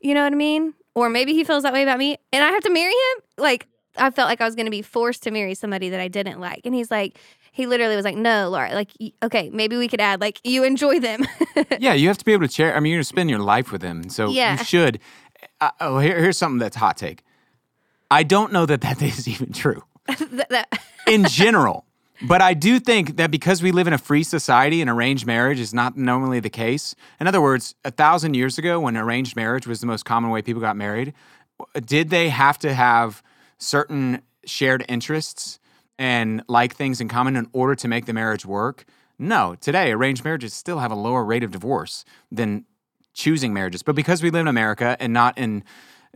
You 0.00 0.14
know 0.14 0.22
what 0.24 0.32
I 0.32 0.36
mean? 0.36 0.74
Or 0.94 1.08
maybe 1.08 1.34
he 1.34 1.44
feels 1.44 1.62
that 1.62 1.72
way 1.72 1.82
about 1.82 1.98
me 1.98 2.16
and 2.32 2.42
I 2.42 2.48
have 2.50 2.62
to 2.64 2.70
marry 2.70 2.92
him? 2.92 3.22
Like 3.38 3.66
I 3.96 4.10
felt 4.10 4.28
like 4.28 4.40
I 4.40 4.44
was 4.44 4.54
going 4.54 4.66
to 4.66 4.70
be 4.70 4.82
forced 4.82 5.22
to 5.24 5.30
marry 5.30 5.54
somebody 5.54 5.90
that 5.90 6.00
I 6.00 6.08
didn't 6.08 6.40
like. 6.40 6.62
And 6.64 6.74
he's 6.74 6.90
like, 6.90 7.18
he 7.52 7.66
literally 7.66 7.96
was 7.96 8.04
like, 8.04 8.16
no, 8.16 8.48
Laura, 8.48 8.72
like, 8.74 8.90
okay, 9.24 9.50
maybe 9.52 9.76
we 9.76 9.88
could 9.88 10.00
add, 10.00 10.20
like, 10.20 10.40
you 10.44 10.62
enjoy 10.62 11.00
them. 11.00 11.26
yeah, 11.80 11.92
you 11.94 12.06
have 12.06 12.16
to 12.18 12.24
be 12.24 12.32
able 12.32 12.46
to 12.46 12.52
share. 12.52 12.76
I 12.76 12.78
mean, 12.80 12.90
you're 12.92 12.98
going 12.98 13.02
to 13.02 13.08
spend 13.08 13.28
your 13.28 13.40
life 13.40 13.72
with 13.72 13.80
them, 13.80 14.08
so 14.08 14.30
Yeah. 14.30 14.56
you 14.58 14.64
should. 14.64 15.00
Uh, 15.60 15.70
oh, 15.80 15.98
here, 15.98 16.16
here's 16.20 16.38
something 16.38 16.58
that's 16.60 16.76
hot 16.76 16.96
take. 16.96 17.24
I 18.08 18.22
don't 18.22 18.52
know 18.52 18.66
that 18.66 18.82
that 18.82 19.02
is 19.02 19.26
even 19.26 19.52
true 19.52 19.82
That- 20.06 20.48
that- 20.50 20.68
in 21.08 21.24
general, 21.24 21.84
but 22.22 22.42
I 22.42 22.54
do 22.54 22.78
think 22.78 23.16
that 23.16 23.30
because 23.30 23.62
we 23.62 23.72
live 23.72 23.86
in 23.86 23.92
a 23.92 23.98
free 23.98 24.22
society 24.22 24.80
and 24.80 24.90
arranged 24.90 25.26
marriage 25.26 25.60
is 25.60 25.72
not 25.72 25.96
normally 25.96 26.40
the 26.40 26.50
case. 26.50 26.94
In 27.20 27.26
other 27.26 27.40
words, 27.40 27.74
a 27.84 27.90
thousand 27.90 28.34
years 28.34 28.58
ago, 28.58 28.80
when 28.80 28.96
arranged 28.96 29.36
marriage 29.36 29.66
was 29.66 29.80
the 29.80 29.86
most 29.86 30.04
common 30.04 30.30
way 30.30 30.42
people 30.42 30.60
got 30.60 30.76
married, 30.76 31.14
did 31.84 32.10
they 32.10 32.28
have 32.28 32.58
to 32.58 32.74
have 32.74 33.22
certain 33.58 34.22
shared 34.44 34.84
interests 34.88 35.58
and 35.98 36.42
like 36.48 36.74
things 36.74 37.00
in 37.00 37.08
common 37.08 37.36
in 37.36 37.48
order 37.52 37.74
to 37.74 37.88
make 37.88 38.06
the 38.06 38.12
marriage 38.12 38.46
work? 38.46 38.84
No. 39.18 39.54
Today, 39.60 39.92
arranged 39.92 40.24
marriages 40.24 40.54
still 40.54 40.78
have 40.78 40.90
a 40.90 40.94
lower 40.94 41.24
rate 41.24 41.42
of 41.42 41.50
divorce 41.50 42.04
than 42.32 42.64
choosing 43.12 43.52
marriages. 43.52 43.82
But 43.82 43.94
because 43.94 44.22
we 44.22 44.30
live 44.30 44.42
in 44.42 44.48
America 44.48 44.96
and 44.98 45.12
not 45.12 45.36
in, 45.36 45.62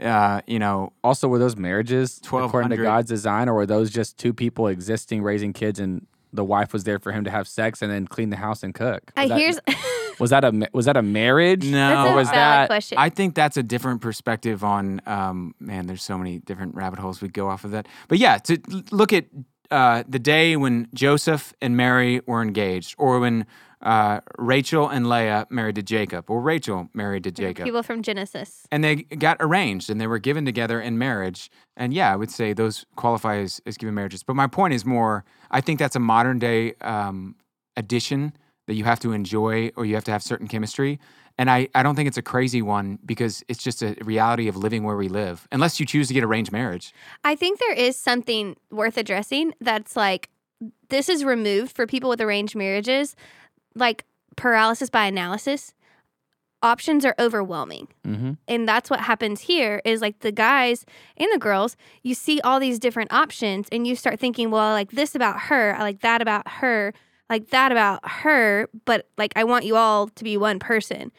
uh, 0.01 0.41
you 0.47 0.59
know, 0.59 0.93
also, 1.03 1.29
were 1.29 1.39
those 1.39 1.57
marriages 1.57 2.21
according 2.25 2.71
to 2.71 2.77
God's 2.77 3.09
design, 3.09 3.49
or 3.49 3.55
were 3.55 3.67
those 3.67 3.91
just 3.91 4.19
two 4.19 4.33
people 4.33 4.67
existing, 4.69 5.23
raising 5.23 5.53
kids, 5.53 5.79
and 5.79 6.07
the 6.33 6.45
wife 6.45 6.73
was 6.73 6.83
there 6.85 6.99
for 6.99 7.13
him 7.13 7.23
to 7.25 7.31
have 7.31 7.47
sex 7.47 7.81
and 7.81 7.91
then 7.93 8.07
clean 8.07 8.31
the 8.31 8.37
house 8.37 8.63
and 8.65 8.75
cook? 8.75 9.13
I 9.17 9.23
Was 9.27 9.29
that- 9.31 9.39
here's 9.39 9.61
Was 10.21 10.31
that 10.31 10.45
a 10.45 10.69
was 10.73 10.85
that 10.87 10.97
a 10.97 11.03
marriage? 11.03 11.65
No. 11.65 11.89
that's 11.89 12.09
Or 12.11 12.13
a 12.13 12.17
was 12.17 12.29
valid 12.31 12.37
that- 12.37 12.67
question. 12.69 12.99
I 12.99 13.09
think 13.09 13.35
that's 13.35 13.57
a 13.57 13.65
different 13.65 14.01
perspective 14.01 14.63
on. 14.63 15.01
Um, 15.07 15.57
man, 15.59 15.87
there's 15.89 16.05
so 16.05 16.17
many 16.17 16.39
different 16.39 16.77
rabbit 16.77 17.01
holes 17.01 17.21
we 17.21 17.27
go 17.29 17.49
off 17.49 17.65
of 17.65 17.73
that. 17.73 17.89
But 18.07 18.19
yeah, 18.19 18.39
to 18.39 18.59
look 18.93 19.13
at 19.13 19.25
uh, 19.73 20.05
the 20.09 20.21
day 20.21 20.55
when 20.57 20.87
Joseph 20.95 21.53
and 21.61 21.77
Mary 21.77 22.21
were 22.27 22.43
engaged, 22.43 22.95
or 22.97 23.19
when 23.19 23.45
uh, 23.85 24.21
Rachel 24.39 24.89
and 24.89 25.09
Leah 25.09 25.47
married 25.51 25.75
to 25.77 25.83
Jacob, 25.83 26.31
or 26.31 26.41
Rachel 26.41 26.89
married 26.95 27.25
to 27.25 27.31
Jacob, 27.31 27.65
people 27.65 27.83
from 27.83 28.03
Genesis. 28.03 28.67
and 28.73 28.83
they 28.83 28.97
got 28.97 29.37
arranged 29.41 29.91
and 29.91 30.01
they 30.01 30.07
were 30.07 30.19
given 30.19 30.45
together 30.45 30.81
in 30.81 30.97
marriage. 30.99 31.51
And 31.77 31.93
yeah, 31.93 32.13
I 32.13 32.17
would 32.17 32.31
say 32.31 32.55
those 32.55 32.87
qualify 32.97 33.37
as, 33.37 33.61
as 33.67 33.77
given 33.77 33.95
marriages. 33.95 34.23
But 34.23 34.37
my 34.37 34.47
point 34.47 34.73
is 34.75 34.85
more. 34.85 35.25
I 35.51 35.61
think 35.61 35.79
that's 35.79 35.97
a 35.97 36.01
modern 36.01 36.39
day 36.39 36.75
um, 36.81 37.37
addition 37.77 38.33
that 38.67 38.75
you 38.75 38.85
have 38.85 39.01
to 39.01 39.13
enjoy 39.13 39.71
or 39.77 39.85
you 39.85 39.95
have 39.95 40.05
to 40.05 40.11
have 40.13 40.23
certain 40.23 40.49
chemistry. 40.49 40.99
And 41.37 41.51
I, 41.51 41.69
I 41.75 41.83
don't 41.83 41.97
think 41.97 42.07
it's 42.07 42.17
a 42.17 42.23
crazy 42.23 42.63
one 42.63 42.99
because 43.05 43.43
it's 43.49 43.63
just 43.63 43.83
a 43.83 43.97
reality 44.03 44.49
of 44.49 44.57
living 44.57 44.85
where 44.85 44.97
we 44.97 45.09
live, 45.09 45.47
unless 45.53 45.79
you 45.81 45.85
choose 45.85 46.09
to 46.09 46.15
get 46.15 46.25
arranged 46.25 46.53
marriage. 46.53 46.95
I 47.25 47.35
think 47.35 47.59
there 47.59 47.75
is 47.75 47.97
something 47.97 48.57
worth 48.71 48.97
addressing 48.97 49.53
that's 49.61 49.97
like 49.97 50.31
this 50.89 51.09
is 51.09 51.25
removed 51.25 51.75
for 51.75 51.87
people 51.87 52.09
with 52.09 52.21
arranged 52.21 52.55
marriages, 52.55 53.17
like 53.75 54.05
paralysis 54.37 54.91
by 54.91 55.07
analysis. 55.07 55.75
Options 56.63 57.05
are 57.05 57.15
overwhelming. 57.19 57.89
Mm-hmm. 58.07 58.33
And 58.49 58.67
that's 58.67 58.89
what 58.89 59.01
happens 59.01 59.43
here 59.43 59.83
is 59.85 60.01
like 60.01 60.21
the 60.21 60.33
guys 60.33 60.87
and 61.17 61.29
the 61.33 61.39
girls, 61.39 61.77
you 62.03 62.15
see 62.15 62.41
all 62.41 62.59
these 62.59 62.79
different 62.79 63.13
options 63.13 63.69
and 63.71 63.87
you 63.87 63.95
start 63.95 64.19
thinking, 64.19 64.51
well, 64.51 64.63
I 64.63 64.73
like 64.73 64.93
this 64.93 65.15
about 65.15 65.41
her, 65.43 65.75
I 65.77 65.83
like 65.83 66.01
that 66.01 66.23
about 66.23 66.49
her, 66.49 66.95
like 67.29 67.51
that 67.51 67.71
about 67.71 68.09
her, 68.09 68.69
but 68.87 69.09
like 69.19 69.33
I 69.37 69.45
want 69.45 69.65
you 69.67 69.77
all 69.77 70.09
to 70.09 70.25
be 70.25 70.37
one 70.37 70.59
person. 70.59 71.13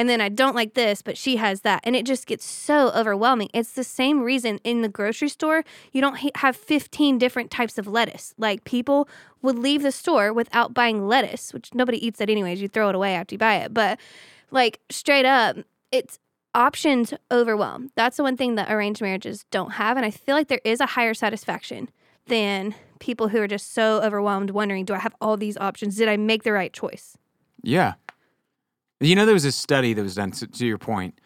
And 0.00 0.08
then 0.08 0.22
I 0.22 0.30
don't 0.30 0.54
like 0.54 0.72
this, 0.72 1.02
but 1.02 1.18
she 1.18 1.36
has 1.36 1.60
that. 1.60 1.82
And 1.84 1.94
it 1.94 2.06
just 2.06 2.26
gets 2.26 2.46
so 2.46 2.90
overwhelming. 2.92 3.50
It's 3.52 3.72
the 3.72 3.84
same 3.84 4.22
reason 4.22 4.58
in 4.64 4.80
the 4.80 4.88
grocery 4.88 5.28
store, 5.28 5.62
you 5.92 6.00
don't 6.00 6.16
ha- 6.16 6.30
have 6.36 6.56
15 6.56 7.18
different 7.18 7.50
types 7.50 7.76
of 7.76 7.86
lettuce. 7.86 8.32
Like 8.38 8.64
people 8.64 9.10
would 9.42 9.58
leave 9.58 9.82
the 9.82 9.92
store 9.92 10.32
without 10.32 10.72
buying 10.72 11.06
lettuce, 11.06 11.52
which 11.52 11.74
nobody 11.74 12.02
eats 12.02 12.18
that 12.18 12.30
anyways. 12.30 12.62
You 12.62 12.68
throw 12.68 12.88
it 12.88 12.94
away 12.94 13.14
after 13.14 13.34
you 13.34 13.38
buy 13.38 13.56
it. 13.56 13.74
But 13.74 14.00
like 14.50 14.80
straight 14.88 15.26
up, 15.26 15.58
it's 15.92 16.18
options 16.54 17.12
overwhelm. 17.30 17.90
That's 17.94 18.16
the 18.16 18.22
one 18.22 18.38
thing 18.38 18.54
that 18.54 18.72
arranged 18.72 19.02
marriages 19.02 19.44
don't 19.50 19.72
have. 19.72 19.98
And 19.98 20.06
I 20.06 20.10
feel 20.10 20.34
like 20.34 20.48
there 20.48 20.62
is 20.64 20.80
a 20.80 20.86
higher 20.86 21.12
satisfaction 21.12 21.90
than 22.26 22.74
people 23.00 23.28
who 23.28 23.42
are 23.42 23.46
just 23.46 23.74
so 23.74 24.00
overwhelmed, 24.00 24.48
wondering, 24.48 24.86
do 24.86 24.94
I 24.94 24.98
have 25.00 25.14
all 25.20 25.36
these 25.36 25.58
options? 25.58 25.96
Did 25.96 26.08
I 26.08 26.16
make 26.16 26.42
the 26.42 26.52
right 26.52 26.72
choice? 26.72 27.18
Yeah. 27.62 27.94
You 29.00 29.14
know, 29.14 29.24
there 29.24 29.34
was 29.34 29.46
a 29.46 29.52
study 29.52 29.94
that 29.94 30.02
was 30.02 30.14
done, 30.14 30.30
to, 30.32 30.46
to 30.46 30.66
your 30.66 30.76
point, 30.78 31.18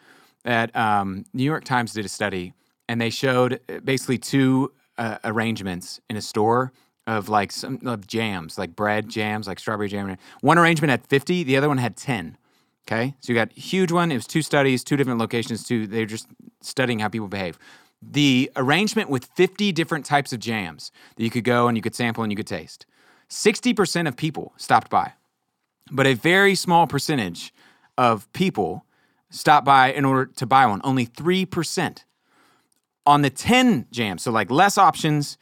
that 0.45 0.75
um, 0.77 1.25
New 1.33 1.43
York 1.43 1.65
Times 1.65 1.93
did 1.93 2.05
a 2.05 2.09
study 2.09 2.55
and 2.89 3.01
they 3.01 3.11
showed 3.11 3.61
uh, 3.69 3.81
basically 3.81 4.19
two 4.19 4.73
uh, 4.97 5.19
arrangements 5.25 6.01
in 6.09 6.17
a 6.17 6.23
store 6.23 6.73
of 7.07 7.29
like 7.29 7.51
some 7.51 7.81
of 7.85 8.07
jams, 8.07 8.57
like 8.59 8.77
bread 8.77 9.09
jams, 9.09 9.47
like 9.49 9.59
strawberry 9.59 9.89
jam. 9.89 10.17
One 10.41 10.57
arrangement 10.57 10.91
had 10.91 11.07
50, 11.07 11.43
the 11.43 11.57
other 11.57 11.69
one 11.69 11.79
had 11.79 11.97
10. 11.97 12.39
Okay, 12.87 13.15
so 13.21 13.33
you 13.33 13.39
got 13.39 13.51
huge 13.53 13.91
one. 13.91 14.13
It 14.13 14.17
was 14.17 14.27
two 14.27 14.43
studies, 14.43 14.85
two 14.85 14.97
different 14.99 15.19
locations. 15.19 15.65
Two, 15.65 15.87
they're 15.87 16.05
just 16.05 16.27
studying 16.61 16.99
how 16.99 17.09
people 17.09 17.29
behave. 17.29 17.59
The 18.03 18.51
arrangement 18.57 19.09
with 19.09 19.25
50 19.37 19.73
different 19.73 20.05
types 20.05 20.35
of 20.35 20.39
jams 20.39 20.93
that 21.17 21.25
you 21.25 21.31
could 21.31 21.45
go 21.45 21.67
and 21.67 21.79
you 21.79 21.83
could 21.83 21.95
sample 21.95 22.23
and 22.23 22.31
you 22.31 22.37
could 22.37 22.47
taste. 22.47 22.85
60% 23.31 24.07
of 24.07 24.19
people 24.19 24.53
stopped 24.59 24.91
by, 24.91 25.15
but 25.91 26.07
a 26.07 26.13
very 26.13 26.55
small 26.55 26.87
percentage 26.87 27.54
of 27.99 28.31
people 28.33 28.85
stop 29.31 29.65
by 29.65 29.93
in 29.93 30.05
order 30.05 30.31
to 30.37 30.47
buy 30.47 30.67
one. 30.67 30.81
Only 30.85 31.07
3%. 31.07 32.05
On 33.07 33.23
the 33.23 33.31
10 33.31 33.87
jams, 33.91 34.23
so 34.23 34.31
like 34.31 34.51
less 34.51 34.79
options, 34.79 35.37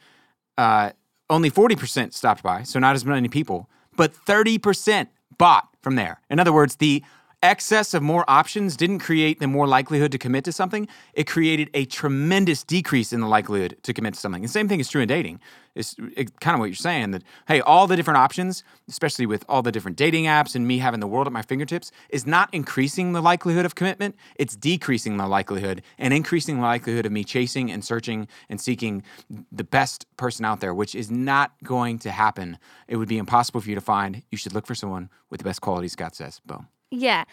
uh, 0.57 0.91
only 1.29 1.49
40% 1.49 2.13
stopped 2.13 2.43
by, 2.43 2.63
so 2.63 2.77
not 2.79 2.95
as 2.95 3.05
many 3.05 3.29
people, 3.29 3.69
but 3.95 4.13
30% 4.13 5.07
bought 5.37 5.69
from 5.81 5.95
there. 5.95 6.21
In 6.29 6.39
other 6.39 6.51
words, 6.51 6.75
the 6.75 7.03
excess 7.43 7.93
of 7.93 8.01
more 8.01 8.23
options 8.27 8.77
didn't 8.77 8.99
create 8.99 9.39
the 9.39 9.47
more 9.47 9.67
likelihood 9.67 10.11
to 10.13 10.17
commit 10.17 10.45
to 10.45 10.51
something. 10.51 10.87
It 11.13 11.27
created 11.27 11.69
a 11.73 11.85
tremendous 11.85 12.63
decrease 12.63 13.13
in 13.13 13.19
the 13.19 13.27
likelihood 13.27 13.77
to 13.83 13.93
commit 13.93 14.13
to 14.15 14.19
something. 14.19 14.41
The 14.41 14.47
same 14.47 14.67
thing 14.67 14.79
is 14.79 14.89
true 14.89 15.01
in 15.01 15.07
dating. 15.07 15.39
It's 15.75 15.95
it, 16.15 16.39
kind 16.39 16.53
of 16.53 16.59
what 16.59 16.67
you're 16.67 16.75
saying 16.75 17.11
that, 17.11 17.23
hey, 17.47 17.59
all 17.61 17.87
the 17.87 17.95
different 17.95 18.17
options, 18.17 18.63
especially 18.87 19.25
with 19.25 19.43
all 19.49 19.61
the 19.61 19.71
different 19.71 19.97
dating 19.97 20.25
apps 20.25 20.55
and 20.55 20.67
me 20.67 20.77
having 20.77 20.99
the 20.99 21.07
world 21.07 21.27
at 21.27 21.33
my 21.33 21.41
fingertips, 21.41 21.91
is 22.09 22.25
not 22.25 22.53
increasing 22.53 23.13
the 23.13 23.21
likelihood 23.21 23.65
of 23.65 23.75
commitment. 23.75 24.15
It's 24.35 24.55
decreasing 24.55 25.17
the 25.17 25.27
likelihood 25.27 25.81
and 25.97 26.13
increasing 26.13 26.57
the 26.57 26.61
likelihood 26.61 27.05
of 27.05 27.11
me 27.11 27.23
chasing 27.23 27.71
and 27.71 27.83
searching 27.83 28.27
and 28.49 28.61
seeking 28.61 29.03
the 29.51 29.63
best 29.63 30.05
person 30.15 30.45
out 30.45 30.59
there, 30.59 30.73
which 30.73 30.95
is 30.95 31.11
not 31.11 31.51
going 31.63 31.99
to 31.99 32.11
happen. 32.11 32.57
It 32.87 32.97
would 32.97 33.09
be 33.09 33.17
impossible 33.17 33.61
for 33.61 33.69
you 33.69 33.75
to 33.75 33.81
find. 33.81 34.23
You 34.31 34.37
should 34.37 34.53
look 34.53 34.67
for 34.67 34.75
someone 34.75 35.09
with 35.29 35.39
the 35.39 35.43
best 35.43 35.61
qualities, 35.61 35.93
Scott 35.93 36.15
says. 36.15 36.39
Boom. 36.45 36.67
Yeah. 36.95 37.23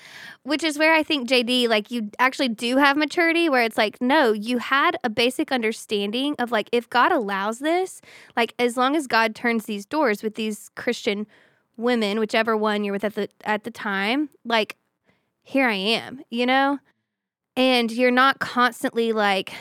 Which 0.43 0.65
is 0.65 0.79
where 0.79 0.95
I 0.95 1.03
think 1.03 1.29
JD 1.29 1.69
like 1.69 1.91
you 1.91 2.11
actually 2.19 2.49
do 2.49 2.79
have 2.79 2.97
maturity 2.97 3.51
where 3.51 3.63
it's 3.63 3.77
like 3.77 4.01
no, 4.01 4.33
you 4.33 4.57
had 4.57 4.97
a 5.05 5.11
basic 5.11 5.53
understanding 5.53 6.35
of 6.39 6.51
like 6.51 6.71
if 6.73 6.89
God 6.89 7.13
allows 7.13 7.59
this, 7.59 8.01
like 8.37 8.55
as 8.59 8.79
long 8.79 8.97
as 8.97 9.07
God 9.07 9.35
turns 9.35 9.67
these 9.67 9.85
doors 9.85 10.23
with 10.23 10.35
these 10.35 10.71
Christian 10.77 11.27
women, 11.77 12.19
whichever 12.19 12.57
one 12.57 12.85
you're 12.85 12.95
with 12.95 13.05
at 13.05 13.15
the 13.15 13.29
at 13.45 13.65
the 13.65 13.71
time, 13.71 14.31
like 14.47 14.77
here 15.43 15.69
I 15.69 15.75
am, 15.75 16.23
you 16.31 16.47
know? 16.47 16.79
And 17.55 17.93
you're 17.93 18.11
not 18.11 18.39
constantly 18.39 19.13
like 19.13 19.53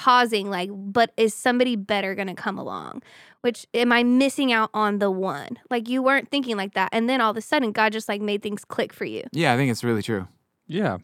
pausing 0.00 0.48
like 0.48 0.70
but 0.72 1.12
is 1.18 1.34
somebody 1.34 1.76
better 1.76 2.14
going 2.14 2.28
to 2.28 2.34
come 2.34 2.58
along? 2.58 3.02
which 3.40 3.66
am 3.74 3.92
I 3.92 4.02
missing 4.02 4.52
out 4.52 4.70
on 4.74 4.98
the 4.98 5.10
one? 5.10 5.58
Like 5.70 5.88
you 5.88 6.02
weren't 6.02 6.30
thinking 6.30 6.56
like 6.56 6.74
that. 6.74 6.90
And 6.92 7.08
then 7.08 7.20
all 7.20 7.30
of 7.30 7.36
a 7.36 7.40
sudden, 7.40 7.72
God 7.72 7.92
just 7.92 8.08
like 8.08 8.20
made 8.20 8.42
things 8.42 8.64
click 8.64 8.92
for 8.92 9.04
you. 9.04 9.22
Yeah, 9.32 9.52
I 9.52 9.56
think 9.56 9.70
it's 9.70 9.84
really 9.84 10.02
true. 10.02 10.28
Yeah. 10.66 10.98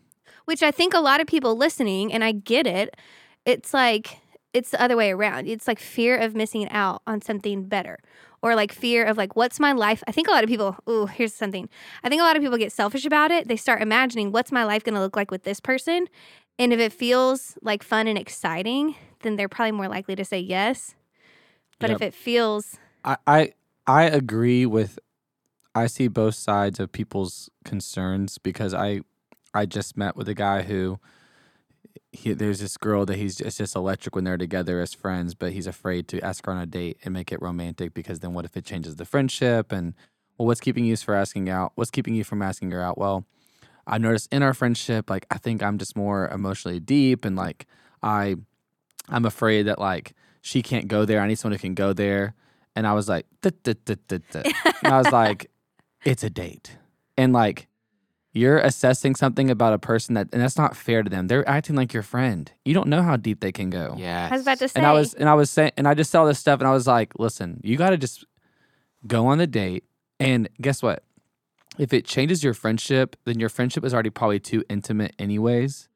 Which 0.44 0.62
I 0.62 0.70
think 0.70 0.94
a 0.94 1.00
lot 1.00 1.20
of 1.20 1.26
people 1.26 1.56
listening, 1.56 2.12
and 2.12 2.22
I 2.22 2.32
get 2.32 2.66
it, 2.66 2.96
it's 3.44 3.74
like, 3.74 4.18
it's 4.52 4.70
the 4.70 4.80
other 4.80 4.96
way 4.96 5.10
around. 5.10 5.48
It's 5.48 5.66
like 5.66 5.78
fear 5.78 6.16
of 6.16 6.34
missing 6.34 6.68
out 6.70 7.02
on 7.06 7.20
something 7.20 7.64
better 7.64 7.98
or 8.42 8.54
like 8.54 8.70
fear 8.70 9.04
of 9.04 9.16
like 9.16 9.34
what's 9.34 9.58
my 9.58 9.72
life 9.72 10.04
i 10.06 10.12
think 10.12 10.28
a 10.28 10.30
lot 10.30 10.44
of 10.44 10.48
people 10.48 10.76
oh 10.86 11.06
here's 11.06 11.34
something 11.34 11.68
i 12.04 12.08
think 12.08 12.20
a 12.20 12.24
lot 12.24 12.36
of 12.36 12.42
people 12.42 12.58
get 12.58 12.70
selfish 12.70 13.04
about 13.04 13.30
it 13.30 13.48
they 13.48 13.56
start 13.56 13.82
imagining 13.82 14.30
what's 14.30 14.52
my 14.52 14.62
life 14.62 14.84
going 14.84 14.94
to 14.94 15.00
look 15.00 15.16
like 15.16 15.30
with 15.30 15.42
this 15.42 15.58
person 15.58 16.06
and 16.58 16.72
if 16.72 16.80
it 16.80 16.92
feels 16.92 17.58
like 17.62 17.82
fun 17.82 18.06
and 18.06 18.18
exciting 18.18 18.94
then 19.20 19.36
they're 19.36 19.48
probably 19.48 19.72
more 19.72 19.88
likely 19.88 20.14
to 20.16 20.24
say 20.24 20.38
yes 20.38 20.94
but 21.78 21.90
Yep. 21.90 21.96
if 21.96 22.02
it 22.08 22.14
feels 22.14 22.78
I, 23.04 23.16
I 23.26 23.52
I 23.86 24.02
agree 24.04 24.66
with 24.66 24.98
I 25.74 25.86
see 25.86 26.08
both 26.08 26.34
sides 26.34 26.80
of 26.80 26.92
people's 26.92 27.50
concerns 27.64 28.38
because 28.38 28.74
I 28.74 29.00
I 29.54 29.66
just 29.66 29.96
met 29.96 30.16
with 30.16 30.28
a 30.28 30.34
guy 30.34 30.62
who 30.62 30.98
he, 32.12 32.32
there's 32.32 32.60
this 32.60 32.76
girl 32.76 33.04
that 33.06 33.16
he's 33.16 33.36
just, 33.36 33.58
just 33.58 33.76
electric 33.76 34.14
when 34.14 34.24
they're 34.24 34.36
together 34.38 34.80
as 34.80 34.94
friends, 34.94 35.34
but 35.34 35.52
he's 35.52 35.66
afraid 35.66 36.08
to 36.08 36.20
ask 36.20 36.46
her 36.46 36.52
on 36.52 36.58
a 36.58 36.66
date 36.66 36.98
and 37.04 37.12
make 37.12 37.30
it 37.32 37.40
romantic 37.42 37.94
because 37.94 38.20
then 38.20 38.32
what 38.32 38.44
if 38.44 38.56
it 38.56 38.64
changes 38.64 38.96
the 38.96 39.04
friendship 39.04 39.72
and 39.72 39.94
well 40.38 40.46
what's 40.46 40.60
keeping 40.60 40.84
you 40.84 40.96
for 40.96 41.14
asking 41.14 41.48
out? 41.48 41.72
What's 41.74 41.90
keeping 41.90 42.14
you 42.14 42.24
from 42.24 42.42
asking 42.42 42.70
her 42.70 42.82
out? 42.82 42.98
Well, 42.98 43.26
I 43.86 43.98
noticed 43.98 44.32
in 44.32 44.42
our 44.42 44.54
friendship 44.54 45.08
like 45.08 45.26
I 45.30 45.38
think 45.38 45.62
I'm 45.62 45.78
just 45.78 45.96
more 45.96 46.28
emotionally 46.28 46.80
deep 46.80 47.24
and 47.24 47.36
like 47.36 47.66
I 48.02 48.36
I'm 49.08 49.24
afraid 49.24 49.64
that 49.64 49.78
like 49.78 50.14
she 50.40 50.62
can't 50.62 50.88
go 50.88 51.04
there. 51.04 51.20
I 51.20 51.26
need 51.26 51.38
someone 51.38 51.58
who 51.58 51.60
can 51.60 51.74
go 51.74 51.92
there. 51.92 52.34
And 52.74 52.86
I 52.86 52.92
was 52.92 53.08
like, 53.08 53.26
"Duh, 53.40 53.50
duh, 53.62 53.74
duh, 53.84 53.94
duh, 54.06 54.18
duh." 54.30 54.42
and 54.82 54.92
I 54.92 54.98
was 54.98 55.10
like, 55.10 55.50
it's 56.04 56.22
a 56.22 56.30
date. 56.30 56.76
And 57.16 57.32
like, 57.32 57.68
you're 58.32 58.58
assessing 58.58 59.14
something 59.14 59.50
about 59.50 59.72
a 59.72 59.78
person 59.78 60.14
that, 60.14 60.28
and 60.32 60.42
that's 60.42 60.58
not 60.58 60.76
fair 60.76 61.02
to 61.02 61.08
them. 61.08 61.26
They're 61.26 61.48
acting 61.48 61.74
like 61.74 61.92
your 61.92 62.02
friend. 62.02 62.50
You 62.64 62.74
don't 62.74 62.88
know 62.88 63.02
how 63.02 63.16
deep 63.16 63.40
they 63.40 63.50
can 63.50 63.70
go. 63.70 63.94
Yeah. 63.98 64.28
I 64.30 64.34
was 64.34 64.42
about 64.42 64.58
to 64.58 64.68
say 64.68 64.72
And 64.76 64.86
I 64.86 64.92
was, 64.92 65.14
and 65.14 65.28
I 65.28 65.34
was 65.34 65.50
saying, 65.50 65.72
and 65.76 65.88
I 65.88 65.94
just 65.94 66.10
saw 66.10 66.26
this 66.26 66.38
stuff, 66.38 66.60
and 66.60 66.68
I 66.68 66.72
was 66.72 66.86
like, 66.86 67.18
listen, 67.18 67.60
you 67.64 67.76
got 67.76 67.90
to 67.90 67.96
just 67.96 68.24
go 69.06 69.26
on 69.26 69.38
the 69.38 69.46
date. 69.46 69.84
And 70.20 70.48
guess 70.60 70.82
what? 70.82 71.02
If 71.78 71.92
it 71.92 72.04
changes 72.04 72.42
your 72.44 72.54
friendship, 72.54 73.16
then 73.24 73.38
your 73.38 73.48
friendship 73.48 73.84
is 73.84 73.92
already 73.94 74.10
probably 74.10 74.40
too 74.40 74.64
intimate, 74.68 75.14
anyways. 75.18 75.88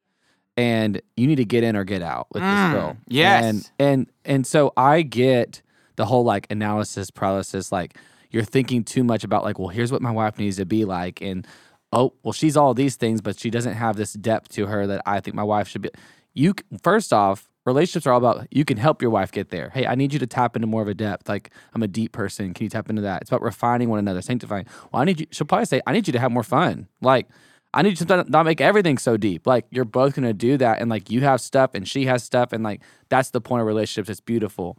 And 0.57 1.01
you 1.15 1.27
need 1.27 1.37
to 1.37 1.45
get 1.45 1.63
in 1.63 1.75
or 1.75 1.83
get 1.83 2.01
out 2.01 2.27
with 2.33 2.43
Mm, 2.43 2.49
this 2.51 2.73
girl. 2.73 2.97
yes. 3.07 3.43
And 3.45 3.71
and 3.79 4.11
and 4.25 4.47
so 4.47 4.73
I 4.75 5.01
get 5.01 5.61
the 5.95 6.05
whole 6.05 6.23
like 6.23 6.45
analysis 6.51 7.09
paralysis, 7.09 7.71
like 7.71 7.97
you're 8.31 8.43
thinking 8.43 8.83
too 8.83 9.03
much 9.03 9.23
about 9.23 9.43
like, 9.43 9.59
well, 9.59 9.69
here's 9.69 9.91
what 9.91 10.01
my 10.01 10.11
wife 10.11 10.37
needs 10.37 10.57
to 10.57 10.65
be 10.65 10.85
like, 10.85 11.21
and 11.21 11.45
oh, 11.93 12.13
well, 12.23 12.31
she's 12.33 12.55
all 12.55 12.73
these 12.73 12.95
things, 12.95 13.21
but 13.21 13.39
she 13.39 13.49
doesn't 13.49 13.73
have 13.73 13.95
this 13.97 14.13
depth 14.13 14.49
to 14.49 14.67
her 14.67 14.87
that 14.87 15.01
I 15.05 15.19
think 15.19 15.35
my 15.35 15.43
wife 15.43 15.67
should 15.67 15.81
be. 15.81 15.89
You 16.33 16.53
first 16.83 17.11
off, 17.11 17.49
relationships 17.65 18.07
are 18.07 18.13
all 18.13 18.17
about 18.17 18.47
you 18.51 18.65
can 18.65 18.77
help 18.77 19.01
your 19.01 19.11
wife 19.11 19.31
get 19.31 19.49
there. 19.49 19.69
Hey, 19.69 19.85
I 19.85 19.95
need 19.95 20.13
you 20.13 20.19
to 20.19 20.27
tap 20.27 20.55
into 20.55 20.67
more 20.67 20.81
of 20.81 20.87
a 20.87 20.93
depth. 20.93 21.29
Like 21.29 21.51
I'm 21.73 21.83
a 21.83 21.87
deep 21.87 22.11
person. 22.11 22.53
Can 22.53 22.63
you 22.63 22.69
tap 22.69 22.89
into 22.89 23.01
that? 23.03 23.21
It's 23.21 23.31
about 23.31 23.41
refining 23.41 23.89
one 23.89 23.99
another, 23.99 24.21
sanctifying. 24.21 24.65
Well, 24.91 25.01
I 25.01 25.05
need 25.05 25.19
you. 25.19 25.27
She'll 25.31 25.47
probably 25.47 25.65
say, 25.65 25.81
I 25.85 25.93
need 25.93 26.07
you 26.07 26.13
to 26.13 26.19
have 26.19 26.31
more 26.31 26.43
fun. 26.43 26.87
Like 27.01 27.27
I 27.73 27.81
need 27.83 27.99
you 27.99 28.05
to 28.05 28.25
not 28.27 28.45
make 28.45 28.59
everything 28.59 28.97
so 28.97 29.15
deep. 29.17 29.47
Like 29.47 29.65
you're 29.69 29.85
both 29.85 30.15
gonna 30.15 30.33
do 30.33 30.57
that, 30.57 30.81
and 30.81 30.89
like 30.89 31.09
you 31.09 31.21
have 31.21 31.39
stuff 31.39 31.71
and 31.73 31.87
she 31.87 32.05
has 32.05 32.23
stuff, 32.23 32.51
and 32.51 32.63
like 32.63 32.81
that's 33.09 33.29
the 33.29 33.41
point 33.41 33.61
of 33.61 33.67
relationships. 33.67 34.09
It's 34.09 34.19
beautiful, 34.19 34.77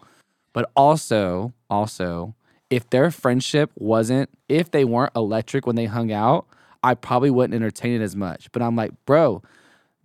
but 0.53 0.71
also, 0.77 1.55
also, 1.71 2.35
if 2.69 2.89
their 2.91 3.11
friendship 3.11 3.71
wasn't, 3.77 4.29
if 4.49 4.71
they 4.71 4.85
weren't 4.85 5.13
electric 5.17 5.67
when 5.67 5.77
they 5.77 5.87
hung 5.87 6.13
out, 6.13 6.47
I 6.83 6.95
probably 6.95 7.31
wouldn't 7.31 7.55
entertain 7.55 8.01
it 8.01 8.05
as 8.05 8.15
much. 8.15 8.53
But 8.53 8.61
I'm 8.61 8.77
like, 8.77 8.93
bro, 9.07 9.43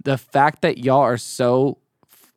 the 0.04 0.18
fact 0.18 0.62
that 0.62 0.78
y'all 0.78 1.02
are 1.02 1.18
so 1.18 1.80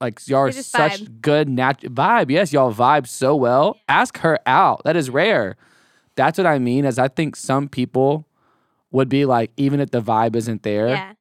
like 0.01 0.27
y'all 0.27 0.41
are 0.41 0.53
such 0.53 1.03
vibe. 1.03 1.21
good 1.21 1.49
natural 1.49 1.93
vibe. 1.93 2.31
Yes, 2.31 2.53
y'all 2.53 2.73
vibe 2.73 3.07
so 3.07 3.37
well. 3.37 3.77
Ask 3.89 4.19
her 4.19 4.39
out. 4.47 4.83
That 4.85 4.97
is 4.97 5.11
rare. 5.11 5.57
That's 6.17 6.39
what 6.39 6.47
I 6.47 6.59
mean. 6.59 6.85
Is 6.85 6.99
I 6.99 7.09
think 7.09 7.37
some 7.37 7.69
people 7.69 8.27
would 8.91 9.09
be 9.09 9.25
like, 9.25 9.51
even 9.57 9.81
if 9.81 9.91
the 9.91 10.03
vibe 10.03 10.37
isn't 10.37 10.63
there, 10.63 10.89
yeah. 10.89 11.13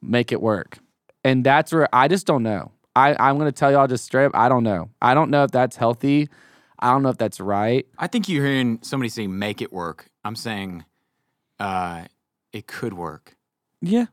make 0.00 0.32
it 0.32 0.40
work. 0.40 0.78
And 1.24 1.44
that's 1.44 1.72
where 1.72 1.88
I 1.92 2.08
just 2.08 2.26
don't 2.26 2.42
know. 2.42 2.72
I, 2.94 3.14
I'm 3.18 3.38
gonna 3.38 3.52
tell 3.52 3.70
y'all 3.72 3.86
just 3.86 4.04
straight 4.04 4.26
up, 4.26 4.32
I 4.34 4.48
don't 4.48 4.64
know. 4.64 4.90
I 5.00 5.14
don't 5.14 5.30
know 5.30 5.44
if 5.44 5.50
that's 5.50 5.76
healthy. 5.76 6.28
I 6.78 6.90
don't 6.92 7.02
know 7.02 7.10
if 7.10 7.18
that's 7.18 7.38
right. 7.38 7.86
I 7.96 8.08
think 8.08 8.28
you're 8.28 8.44
hearing 8.44 8.80
somebody 8.82 9.08
say 9.08 9.26
make 9.26 9.62
it 9.62 9.72
work. 9.72 10.10
I'm 10.24 10.36
saying 10.36 10.84
uh, 11.60 12.06
it 12.52 12.66
could 12.66 12.92
work. 12.92 13.36
Yeah. 13.80 14.06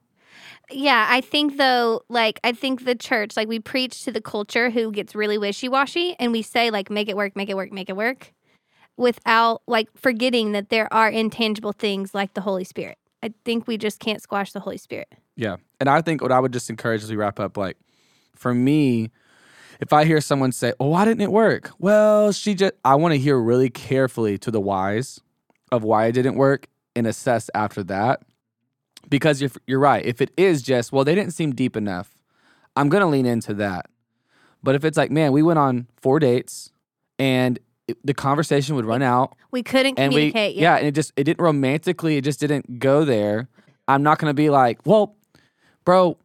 Yeah, 0.72 1.08
I 1.10 1.22
think 1.22 1.58
though, 1.58 2.02
like 2.10 2.40
I 2.44 2.52
think 2.52 2.86
the 2.86 2.96
church, 2.96 3.36
like 3.36 3.48
we 3.48 3.60
preach 3.60 4.04
to 4.04 4.12
the 4.12 4.22
culture 4.22 4.70
who 4.70 4.92
gets 4.92 5.16
really 5.16 5.38
wishy 5.38 5.68
washy, 5.68 6.16
and 6.20 6.32
we 6.32 6.42
say 6.42 6.70
like 6.70 6.90
make 6.90 7.10
it 7.10 7.18
work, 7.18 7.36
make 7.36 7.50
it 7.50 7.56
work, 7.56 7.72
make 7.72 7.90
it 7.90 7.96
work, 7.96 8.34
without 8.98 9.62
like 9.68 9.90
forgetting 9.96 10.52
that 10.52 10.70
there 10.70 10.92
are 10.94 11.10
intangible 11.10 11.72
things 11.72 12.14
like 12.14 12.34
the 12.34 12.42
Holy 12.42 12.64
Spirit. 12.64 12.98
I 13.24 13.34
think 13.46 13.68
we 13.68 13.78
just 13.78 14.00
can't 14.00 14.22
squash 14.22 14.52
the 14.52 14.60
Holy 14.60 14.78
Spirit. 14.78 15.10
Yeah. 15.36 15.58
And 15.80 15.90
I 15.90 16.02
think 16.02 16.22
what 16.22 16.32
I 16.32 16.40
would 16.40 16.54
just 16.54 16.70
encourage 16.70 17.04
as 17.04 17.10
we 17.10 17.16
wrap 17.16 17.40
up, 17.40 17.58
like 17.58 17.78
for 18.36 18.54
me, 18.54 19.12
if 19.80 19.94
I 19.94 20.06
hear 20.06 20.22
someone 20.22 20.52
say, 20.52 20.74
Oh, 20.80 20.90
why 20.90 21.06
didn't 21.06 21.22
it 21.22 21.32
work? 21.32 21.72
Well, 21.80 22.32
she 22.32 22.54
just 22.54 22.74
I 22.86 22.96
want 22.96 23.14
to 23.14 23.18
hear 23.18 23.40
really 23.40 23.70
carefully 23.70 24.38
to 24.40 24.52
the 24.52 24.62
whys 24.62 25.20
of 25.72 25.84
why 25.84 26.06
it 26.08 26.12
didn't 26.14 26.36
work 26.36 26.68
and 26.96 27.08
assess 27.08 27.50
after 27.54 27.84
that. 27.84 28.22
Because 29.10 29.42
you're 29.42 29.52
you're 29.68 29.80
right. 29.80 30.06
If 30.06 30.22
it 30.22 30.32
is 30.38 30.62
just, 30.62 30.92
well, 30.92 31.04
they 31.04 31.16
didn't 31.16 31.34
seem 31.34 31.52
deep 31.56 31.76
enough, 31.76 32.18
I'm 32.76 32.90
gonna 32.90 33.08
lean 33.08 33.26
into 33.26 33.54
that. 33.56 33.88
But 34.62 34.76
if 34.76 34.84
it's 34.86 34.98
like, 34.98 35.10
man, 35.12 35.32
we 35.32 35.42
went 35.42 35.58
on 35.60 35.88
four 36.02 36.20
dates 36.20 36.72
and 37.18 37.58
it, 37.88 37.98
the 38.04 38.14
conversation 38.14 38.76
would 38.76 38.86
run 38.86 39.02
out 39.02 39.36
We 39.52 39.64
couldn't 39.64 39.98
and 39.98 40.14
we 40.14 40.32
communicate. 40.32 40.56
yeah. 40.58 40.76
and 40.78 40.86
it 40.88 40.94
just 40.94 41.12
it 41.16 41.24
didn't 41.24 41.42
romantically 41.42 42.18
it 42.18 42.24
just 42.24 42.40
didn't 42.40 42.78
go 42.80 43.04
there 43.04 43.50
i'm 43.88 44.04
not 44.04 44.20
gonna 44.20 44.34
be 44.36 44.52
like 44.52 44.86
well 44.86 45.16
bro 45.86 46.16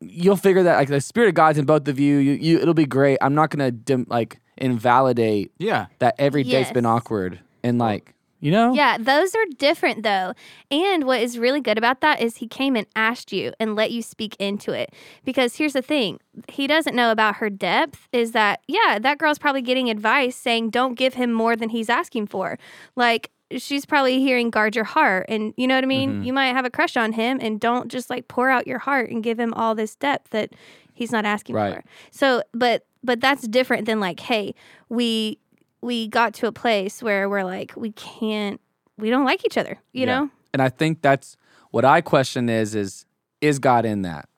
you'll 0.00 0.36
figure 0.36 0.64
that 0.64 0.76
like 0.76 0.88
the 0.88 1.00
spirit 1.00 1.28
of 1.28 1.34
god's 1.34 1.58
in 1.58 1.64
both 1.64 1.86
of 1.86 1.98
you 2.00 2.16
you, 2.18 2.32
you 2.32 2.58
it'll 2.58 2.74
be 2.74 2.86
great 2.86 3.18
i'm 3.20 3.34
not 3.36 3.50
gonna 3.50 3.70
dim, 3.70 4.04
like 4.08 4.40
invalidate 4.56 5.52
Yeah. 5.58 5.86
that 6.00 6.16
every 6.18 6.42
date's 6.42 6.72
been 6.72 6.86
awkward 6.86 7.38
and 7.62 7.78
like 7.78 8.14
You 8.40 8.50
know? 8.52 8.72
Yeah, 8.72 8.98
those 8.98 9.34
are 9.34 9.44
different 9.56 10.02
though. 10.04 10.32
And 10.70 11.04
what 11.04 11.20
is 11.20 11.38
really 11.38 11.60
good 11.60 11.76
about 11.78 12.00
that 12.02 12.20
is 12.20 12.36
he 12.36 12.46
came 12.46 12.76
and 12.76 12.86
asked 12.94 13.32
you 13.32 13.52
and 13.58 13.74
let 13.74 13.90
you 13.90 14.00
speak 14.02 14.36
into 14.38 14.72
it. 14.72 14.92
Because 15.24 15.56
here's 15.56 15.72
the 15.72 15.82
thing 15.82 16.20
he 16.48 16.66
doesn't 16.68 16.94
know 16.94 17.10
about 17.10 17.36
her 17.36 17.50
depth 17.50 18.08
is 18.12 18.32
that, 18.32 18.60
yeah, 18.68 18.98
that 19.00 19.18
girl's 19.18 19.38
probably 19.40 19.62
getting 19.62 19.90
advice 19.90 20.36
saying, 20.36 20.70
don't 20.70 20.94
give 20.94 21.14
him 21.14 21.32
more 21.32 21.56
than 21.56 21.70
he's 21.70 21.88
asking 21.90 22.28
for. 22.28 22.58
Like, 22.94 23.30
she's 23.56 23.84
probably 23.86 24.20
hearing 24.20 24.50
guard 24.50 24.76
your 24.76 24.84
heart 24.84 25.24
and 25.30 25.54
you 25.56 25.66
know 25.66 25.74
what 25.74 25.82
i 25.82 25.86
mean 25.86 26.20
Mhm. 26.20 26.26
you 26.26 26.34
might 26.34 26.48
have 26.48 26.66
a 26.66 26.70
crush 26.70 26.98
on 26.98 27.12
him 27.14 27.38
and 27.40 27.58
don't 27.58 27.88
just 27.90 28.10
like 28.10 28.28
pour 28.28 28.50
out 28.50 28.66
your 28.66 28.78
heart 28.78 29.08
and 29.08 29.22
give 29.24 29.40
him 29.40 29.54
all 29.54 29.74
this 29.74 29.96
depth 29.96 30.28
that 30.32 30.50
he's 30.92 31.10
not 31.10 31.24
asking 31.24 31.54
Right. 31.56 31.76
for 31.76 31.82
so 32.10 32.42
but 32.52 32.84
but 33.02 33.22
that's 33.22 33.48
different 33.48 33.86
than 33.86 34.00
like 34.00 34.20
hey 34.20 34.54
we 34.90 35.38
we 35.80 36.08
got 36.08 36.34
to 36.34 36.46
a 36.46 36.52
place 36.52 37.02
where 37.02 37.28
we're 37.28 37.44
like 37.44 37.72
we 37.76 37.92
can't 37.92 38.60
we 38.96 39.10
don't 39.10 39.24
like 39.24 39.44
each 39.44 39.56
other 39.58 39.78
you 39.92 40.06
Yeah. 40.06 40.20
know 40.20 40.30
And 40.52 40.62
I 40.62 40.68
think 40.70 41.02
that's 41.02 41.36
what 41.70 41.84
I 41.84 42.00
question 42.00 42.48
is 42.48 42.74
is 42.74 43.04
is 43.40 43.58
God 43.60 43.84
in 43.84 44.02
that? 44.02 44.28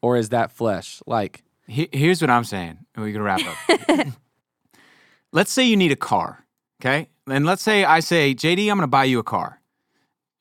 Or 0.00 0.16
is 0.16 0.30
that 0.30 0.50
flesh? 0.50 1.00
Like 1.06 1.44
He- 1.66 1.88
Here's 1.92 2.20
what 2.20 2.30
I'm 2.30 2.44
saying. 2.44 2.78
We're 2.96 3.12
gonna 3.12 3.22
wrap 3.24 3.40
up. 3.46 4.06
let's 5.32 5.52
say 5.52 5.64
you 5.64 5.76
need 5.76 5.92
a 5.92 5.96
car, 5.96 6.44
okay? 6.80 7.08
And 7.28 7.46
let's 7.46 7.62
say 7.62 7.84
I 7.84 8.00
say, 8.00 8.34
JD, 8.34 8.68
I'm 8.70 8.76
gonna 8.76 8.88
buy 8.88 9.04
you 9.04 9.18
a 9.18 9.22
car. 9.22 9.60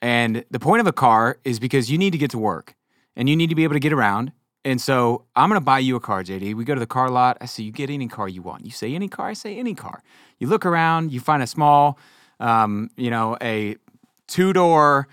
And 0.01 0.43
the 0.49 0.59
point 0.59 0.81
of 0.81 0.87
a 0.87 0.91
car 0.93 1.37
is 1.43 1.59
because 1.59 1.91
you 1.91 1.97
need 1.99 2.11
to 2.11 2.17
get 2.17 2.31
to 2.31 2.39
work 2.39 2.75
and 3.15 3.29
you 3.29 3.35
need 3.35 3.49
to 3.49 3.55
be 3.55 3.63
able 3.63 3.75
to 3.75 3.79
get 3.79 3.93
around. 3.93 4.31
And 4.63 4.79
so 4.79 5.25
I'm 5.35 5.49
gonna 5.49 5.61
buy 5.61 5.79
you 5.79 5.95
a 5.95 5.99
car, 5.99 6.23
JD. 6.23 6.53
We 6.53 6.63
go 6.65 6.73
to 6.73 6.79
the 6.79 6.87
car 6.87 7.09
lot. 7.09 7.37
I 7.41 7.45
say, 7.45 7.63
you 7.63 7.71
get 7.71 7.89
any 7.89 8.07
car 8.07 8.27
you 8.27 8.41
want. 8.41 8.65
You 8.65 8.71
say 8.71 8.93
any 8.93 9.07
car. 9.07 9.27
I 9.29 9.33
say 9.33 9.57
any 9.57 9.73
car. 9.73 10.03
You 10.39 10.47
look 10.47 10.65
around. 10.65 11.11
You 11.11 11.19
find 11.19 11.41
a 11.41 11.47
small, 11.47 11.97
um, 12.39 12.89
you 12.95 13.09
know, 13.09 13.37
a 13.41 13.75
two 14.27 14.53
door 14.53 15.07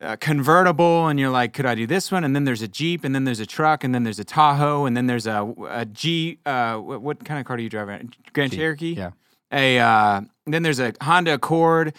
uh, 0.00 0.16
convertible, 0.16 1.06
and 1.08 1.18
you're 1.18 1.30
like, 1.30 1.54
could 1.54 1.64
I 1.66 1.74
do 1.74 1.86
this 1.86 2.12
one? 2.12 2.22
And 2.22 2.36
then 2.36 2.44
there's 2.44 2.62
a 2.62 2.68
Jeep, 2.68 3.02
and 3.04 3.14
then 3.14 3.24
there's 3.24 3.40
a 3.40 3.46
truck, 3.46 3.82
and 3.82 3.94
then 3.94 4.02
there's 4.02 4.18
a 4.18 4.24
Tahoe, 4.24 4.84
and 4.84 4.96
then 4.96 5.06
there's 5.06 5.26
a, 5.26 5.54
a 5.68 5.86
G. 5.86 6.38
Uh, 6.44 6.76
what, 6.76 7.00
what 7.00 7.24
kind 7.24 7.40
of 7.40 7.46
car 7.46 7.56
do 7.56 7.62
you 7.62 7.70
drive? 7.70 7.88
around? 7.88 8.16
Grand 8.32 8.50
Jeep, 8.50 8.60
Cherokee. 8.60 8.94
yeah. 8.94 9.10
A 9.52 9.78
uh, 9.78 10.20
then 10.46 10.62
there's 10.62 10.80
a 10.80 10.92
Honda 11.00 11.34
Accord. 11.34 11.94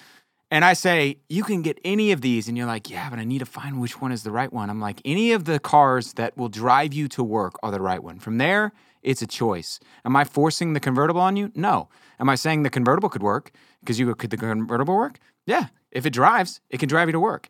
And 0.50 0.64
I 0.64 0.74
say, 0.74 1.18
you 1.28 1.44
can 1.44 1.62
get 1.62 1.78
any 1.84 2.12
of 2.12 2.22
these. 2.22 2.48
And 2.48 2.58
you're 2.58 2.68
like, 2.68 2.90
yeah, 2.90 3.10
but 3.10 3.20
I 3.20 3.26
need 3.26 3.40
to 3.40 3.46
find 3.46 3.82
which 3.82 4.00
one 4.00 4.12
is 4.12 4.24
the 4.24 4.32
right 4.32 4.52
one. 4.52 4.70
I'm 4.70 4.80
like, 4.80 5.02
any 5.04 5.34
of 5.34 5.46
the 5.46 5.60
cars 5.60 6.14
that 6.14 6.38
will 6.38 6.50
drive 6.50 6.94
you 6.94 7.08
to 7.10 7.24
work 7.24 7.56
are 7.62 7.72
the 7.72 7.82
right 7.82 8.02
one. 8.02 8.20
From 8.20 8.38
there, 8.38 8.72
it's 9.02 9.22
a 9.22 9.28
choice. 9.28 9.80
Am 10.06 10.16
I 10.16 10.24
forcing 10.24 10.74
the 10.74 10.80
convertible 10.80 11.22
on 11.22 11.36
you? 11.36 11.52
No. 11.54 11.90
Am 12.20 12.30
I 12.30 12.36
saying 12.36 12.64
the 12.64 12.70
convertible 12.70 13.10
could 13.10 13.24
work? 13.24 13.52
Because 13.82 14.00
you 14.00 14.06
go, 14.06 14.14
could 14.14 14.30
the 14.30 14.38
convertible 14.38 14.96
work? 14.96 15.20
Yeah. 15.46 15.68
If 15.92 16.06
it 16.06 16.12
drives, 16.12 16.62
it 16.70 16.80
can 16.80 16.90
drive 16.90 17.10
you 17.10 17.14
to 17.14 17.20
work. 17.20 17.50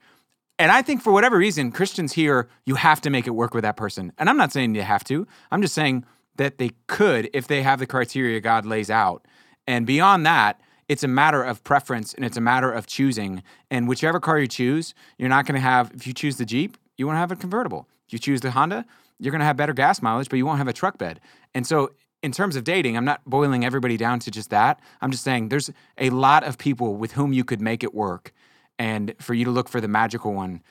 And 0.60 0.72
I 0.72 0.82
think 0.82 1.02
for 1.02 1.14
whatever 1.14 1.38
reason, 1.38 1.72
Christians 1.72 2.14
here, 2.14 2.50
you 2.66 2.76
have 2.76 3.00
to 3.02 3.12
make 3.12 3.28
it 3.28 3.32
work 3.32 3.54
with 3.54 3.62
that 3.62 3.78
person. 3.78 4.12
And 4.18 4.28
I'm 4.28 4.38
not 4.38 4.52
saying 4.52 4.74
you 4.74 4.82
have 4.82 5.04
to. 5.06 5.28
I'm 5.52 5.62
just 5.62 5.76
saying 5.76 6.04
that 6.38 6.58
they 6.58 6.72
could 6.88 7.30
if 7.34 7.48
they 7.48 7.62
have 7.62 7.80
the 7.80 7.86
criteria 7.86 8.40
God 8.40 8.66
lays 8.66 8.90
out. 8.90 9.28
And 9.68 9.86
beyond 9.86 10.26
that, 10.26 10.60
it's 10.90 11.04
a 11.04 11.08
matter 11.08 11.44
of 11.44 11.64
preference 11.64 12.14
and 12.14 12.24
it's 12.24 12.38
a 12.38 12.42
matter 12.42 12.72
of 12.72 12.88
choosing. 12.88 13.44
And 13.70 13.88
whichever 13.88 14.20
car 14.20 14.40
you 14.40 14.48
choose, 14.48 14.94
you're 15.18 15.30
not 15.30 15.46
going 15.46 15.56
to 15.56 15.62
have, 15.62 15.92
if 15.94 16.08
you 16.08 16.14
choose 16.14 16.38
the 16.38 16.46
Jeep, 16.46 16.78
you 16.98 17.06
won't 17.06 17.18
have 17.18 17.32
a 17.32 17.36
convertible. 17.36 17.88
If 18.08 18.14
you 18.14 18.20
choose 18.20 18.42
the 18.42 18.52
Honda, 18.52 18.86
you're 19.20 19.32
going 19.32 19.40
to 19.40 19.46
have 19.46 19.58
better 19.58 19.74
gas 19.74 20.02
mileage, 20.02 20.30
but 20.30 20.38
you 20.38 20.46
won't 20.46 20.60
have 20.60 20.68
a 20.68 20.74
truck 20.74 20.98
bed. 20.98 21.20
And 21.54 21.66
so, 21.66 21.92
in 22.24 22.32
terms 22.32 22.56
of 22.56 22.64
dating, 22.64 22.98
I'm 22.98 23.06
not 23.06 23.24
boiling 23.26 23.64
everybody 23.64 23.96
down 23.96 24.18
to 24.20 24.32
just 24.32 24.50
that. 24.50 24.80
I'm 25.02 25.12
just 25.12 25.24
saying 25.24 25.50
there's 25.50 25.70
a 26.00 26.10
lot 26.10 26.44
of 26.44 26.58
people 26.58 26.96
with 26.96 27.12
whom 27.12 27.32
you 27.32 27.44
could 27.44 27.62
make 27.62 27.84
it 27.84 27.94
work. 27.94 28.34
And 28.80 29.14
for 29.20 29.36
you 29.36 29.46
to 29.46 29.52
look 29.52 29.70
for 29.70 29.80
the 29.80 29.88
magical 29.88 30.34
one 30.34 30.64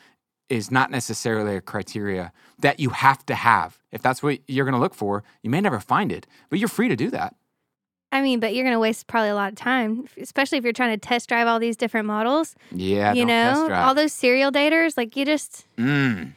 is 0.49 0.73
not 0.73 0.91
necessarily 0.91 1.57
a 1.57 1.61
criteria 1.61 2.33
that 2.59 2.81
you 2.81 2.91
have 2.91 3.25
to 3.27 3.35
have. 3.37 3.79
If 3.93 4.03
that's 4.03 4.25
what 4.25 4.41
you're 4.49 4.65
going 4.65 4.75
to 4.75 4.81
look 4.81 4.95
for, 4.95 5.23
you 5.43 5.51
may 5.51 5.61
never 5.61 5.79
find 5.79 6.11
it, 6.11 6.27
but 6.51 6.59
you're 6.59 6.69
free 6.69 6.89
to 6.89 6.97
do 6.97 7.11
that. 7.11 7.37
I 8.13 8.23
mean 8.23 8.41
but 8.41 8.55
you're 8.55 8.65
gonna 8.65 8.79
waste 8.79 9.07
probably 9.07 9.29
a 9.29 9.35
lot 9.35 9.51
of 9.51 9.57
time 9.57 10.07
especially 10.21 10.59
if 10.59 10.65
you're 10.65 10.73
trying 10.73 10.99
to 10.99 11.09
test 11.09 11.29
drive 11.29 11.47
all 11.47 11.59
these 11.59 11.77
different 11.77 12.07
models 12.07 12.55
Yeah, 12.71 13.13
you 13.13 13.25
know 13.25 13.69
all 13.73 13.95
those 13.95 14.13
serial 14.13 14.51
daters 14.51 14.97
like 14.97 15.17
you 15.17 15.25
just 15.25 15.67
Mm. 15.77 16.33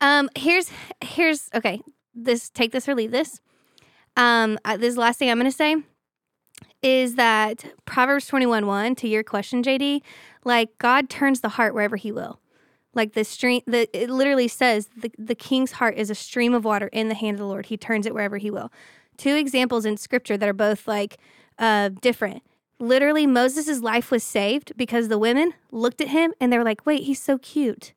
Um, 0.00 0.28
here's 0.36 0.70
here's 1.02 1.48
okay. 1.54 1.80
This 2.14 2.50
take 2.50 2.72
this 2.72 2.88
or 2.88 2.94
leave 2.94 3.10
this. 3.10 3.40
Um, 4.16 4.58
I, 4.64 4.76
this 4.76 4.96
last 4.96 5.18
thing 5.18 5.30
I'm 5.30 5.38
gonna 5.38 5.52
say 5.52 5.76
is 6.82 7.14
that 7.16 7.64
Proverbs 7.84 8.26
21 8.26 8.66
1 8.66 8.94
to 8.96 9.08
your 9.08 9.22
question, 9.22 9.62
JD, 9.62 10.02
like 10.44 10.76
God 10.78 11.08
turns 11.08 11.40
the 11.40 11.50
heart 11.50 11.74
wherever 11.74 11.96
he 11.96 12.12
will. 12.12 12.40
Like 12.94 13.12
the 13.12 13.24
stream 13.24 13.62
the 13.66 13.88
it 13.98 14.10
literally 14.10 14.48
says 14.48 14.88
the, 14.96 15.10
the 15.18 15.34
king's 15.34 15.72
heart 15.72 15.96
is 15.96 16.10
a 16.10 16.14
stream 16.14 16.54
of 16.54 16.64
water 16.64 16.88
in 16.88 17.08
the 17.08 17.14
hand 17.14 17.34
of 17.34 17.38
the 17.38 17.46
Lord. 17.46 17.66
He 17.66 17.76
turns 17.76 18.06
it 18.06 18.14
wherever 18.14 18.38
he 18.38 18.50
will. 18.50 18.70
Two 19.16 19.36
examples 19.36 19.84
in 19.84 19.96
scripture 19.96 20.36
that 20.36 20.48
are 20.48 20.52
both 20.54 20.86
like 20.86 21.18
uh 21.58 21.90
different. 22.00 22.42
Literally, 22.78 23.26
Moses' 23.26 23.80
life 23.80 24.10
was 24.10 24.22
saved 24.22 24.72
because 24.76 25.08
the 25.08 25.18
women 25.18 25.54
looked 25.70 26.00
at 26.00 26.08
him 26.08 26.34
and 26.38 26.52
they 26.52 26.58
were 26.58 26.64
like, 26.64 26.84
wait, 26.84 27.04
he's 27.04 27.22
so 27.22 27.38
cute 27.38 27.94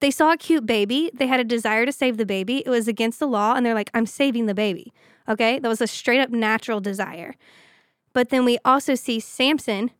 they 0.00 0.10
saw 0.10 0.32
a 0.32 0.36
cute 0.36 0.66
baby. 0.66 1.10
They 1.14 1.26
had 1.26 1.40
a 1.40 1.44
desire 1.44 1.86
to 1.86 1.92
save 1.92 2.16
the 2.16 2.26
baby. 2.26 2.62
It 2.66 2.68
was 2.68 2.88
against 2.88 3.18
the 3.18 3.26
law, 3.26 3.54
and 3.54 3.64
they're 3.64 3.74
like, 3.74 3.90
I'm 3.94 4.06
saving 4.06 4.46
the 4.46 4.54
baby. 4.54 4.92
Okay. 5.28 5.58
That 5.58 5.68
was 5.68 5.80
a 5.80 5.86
straight 5.86 6.20
up 6.20 6.30
natural 6.30 6.80
desire. 6.80 7.34
But 8.12 8.30
then 8.30 8.44
we 8.44 8.58
also 8.64 8.94
see 8.94 9.20
Samson, 9.20 9.90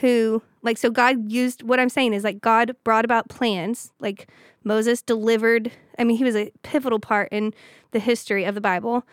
who, 0.00 0.42
like, 0.62 0.78
so 0.78 0.90
God 0.90 1.30
used 1.30 1.62
what 1.62 1.80
I'm 1.80 1.88
saying 1.88 2.14
is 2.14 2.24
like 2.24 2.40
God 2.40 2.76
brought 2.84 3.04
about 3.04 3.28
plans. 3.28 3.92
Like 3.98 4.28
Moses 4.62 5.02
delivered, 5.02 5.72
I 5.98 6.04
mean, 6.04 6.16
he 6.16 6.24
was 6.24 6.36
a 6.36 6.52
pivotal 6.62 7.00
part 7.00 7.28
in 7.32 7.52
the 7.90 7.98
history 7.98 8.44
of 8.44 8.54
the 8.54 8.60
Bible. 8.60 9.04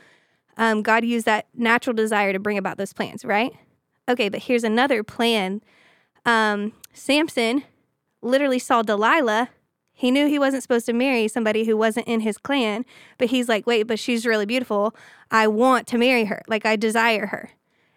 Um, 0.58 0.82
God 0.82 1.06
used 1.06 1.26
that 1.26 1.48
natural 1.54 1.94
desire 1.94 2.34
to 2.34 2.40
bring 2.40 2.58
about 2.58 2.78
those 2.78 2.94
plans, 2.94 3.24
right? 3.24 3.54
Okay. 4.10 4.30
But 4.30 4.44
here's 4.44 4.64
another 4.64 5.04
plan. 5.04 5.62
Um, 6.26 6.74
Samson 6.94 7.64
literally 8.22 8.60
saw 8.60 8.82
Delilah 8.82 9.50
he 10.00 10.12
knew 10.12 10.28
he 10.28 10.38
wasn't 10.38 10.62
supposed 10.62 10.86
to 10.86 10.94
marry 10.94 11.28
somebody 11.28 11.66
who 11.66 11.76
wasn't 11.76 12.08
in 12.08 12.20
his 12.20 12.38
clan, 12.38 12.86
but 13.18 13.30
he's 13.30 13.50
like, 13.50 13.66
wait, 13.66 13.84
but 13.84 13.98
she's 13.98 14.28
really 14.28 14.46
beautiful. 14.46 14.96
I 15.32 15.48
want 15.48 15.88
to 15.88 15.98
marry 15.98 16.26
her. 16.26 16.44
Like, 16.48 16.68
I 16.68 16.76
desire 16.76 17.26
her. 17.26 17.50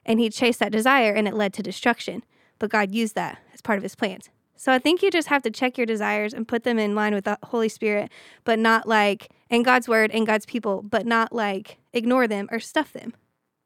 And 0.07 0.19
he 0.19 0.31
chased 0.31 0.61
that 0.61 0.73
desire 0.73 1.13
and 1.13 1.29
it 1.29 1.35
led 1.35 1.53
to 1.53 1.63
destruction. 1.63 2.25
But 2.59 2.71
God 2.71 2.91
used 2.91 3.15
that 3.17 3.41
as 3.53 3.61
part 3.61 3.77
of 3.77 3.83
his 3.83 3.95
plans. 3.95 4.31
So 4.57 4.73
I 4.73 4.79
think 4.79 5.03
you 5.03 5.11
just 5.11 5.29
have 5.29 5.43
to 5.43 5.51
check 5.51 5.77
your 5.77 5.87
desires 5.87 6.33
and 6.33 6.49
put 6.49 6.65
them 6.65 6.79
in 6.79 6.95
line 6.95 7.13
with 7.13 7.27
the 7.27 7.37
Holy 7.43 7.69
Spirit, 7.69 8.11
but 8.45 8.59
not 8.59 8.89
like, 8.89 9.29
and 9.51 9.63
God's 9.63 9.87
word 9.87 10.11
and 10.11 10.27
God's 10.27 10.47
people, 10.47 10.81
but 10.81 11.05
not 11.05 11.35
like 11.35 11.80
ignore 11.93 12.27
them 12.29 12.49
or 12.51 12.61
stuff 12.61 12.93
them. 12.93 13.11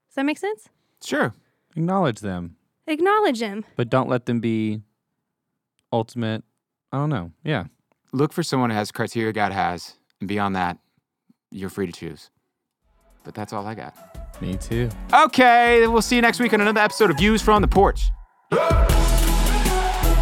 Does 0.09 0.15
that 0.17 0.27
make 0.27 0.39
sense? 0.39 0.69
Sure. 1.03 1.35
acknowledge 1.77 2.21
them, 2.21 2.57
Acknowledge 2.87 3.41
them. 3.41 3.65
but 3.77 3.91
don't 3.91 4.09
let 4.09 4.27
them 4.27 4.41
be 4.41 4.81
ultimate. 5.93 6.45
I 6.93 6.99
don't 6.99 7.11
know. 7.11 7.33
Yeah. 7.43 7.65
Look 8.13 8.33
for 8.33 8.43
someone 8.43 8.71
who 8.71 8.77
has 8.77 8.93
criteria 8.93 9.33
God 9.33 9.53
has, 9.53 9.97
and 10.21 10.29
beyond 10.29 10.55
that, 10.57 10.79
you're 11.51 11.69
free 11.71 11.87
to 11.87 11.93
choose. 11.93 12.31
But 13.25 13.35
that's 13.35 13.53
all 13.53 13.67
I 13.67 13.75
got. 13.75 14.41
Me 14.41 14.57
too. 14.57 14.89
Okay, 15.13 15.87
we'll 15.87 16.03
see 16.03 16.17
you 16.17 16.23
next 16.23 16.39
week 16.41 16.53
on 16.53 16.61
another 16.61 16.81
episode 16.81 17.11
of 17.11 17.17
Views 17.17 17.43
from 17.43 17.63
the 17.63 17.69
Porch. 17.69 18.11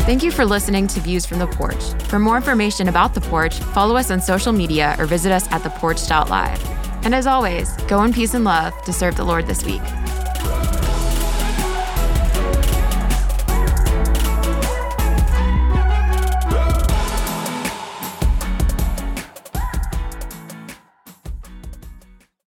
Thank 0.05 0.23
you 0.23 0.31
for 0.33 0.45
listening 0.45 0.87
to 0.89 1.01
Views 1.01 1.25
from 1.27 1.39
the 1.39 1.47
Porch. 1.47 1.83
For 2.09 2.19
more 2.19 2.37
information 2.37 2.89
about 2.89 3.15
the 3.15 3.21
porch, 3.21 3.55
follow 3.59 3.97
us 3.97 4.11
on 4.11 4.21
social 4.21 4.53
media 4.53 4.97
or 4.99 5.07
visit 5.07 5.31
us 5.33 5.47
at 5.53 5.63
theporch.live. 5.63 6.82
And 7.05 7.15
as 7.15 7.27
always, 7.27 7.73
go 7.89 8.03
in 8.05 8.13
peace 8.13 8.35
and 8.35 8.45
love 8.45 8.81
to 8.83 8.93
serve 8.93 9.17
the 9.17 9.25
Lord 9.25 9.47
this 9.47 9.65
week. 9.65 9.83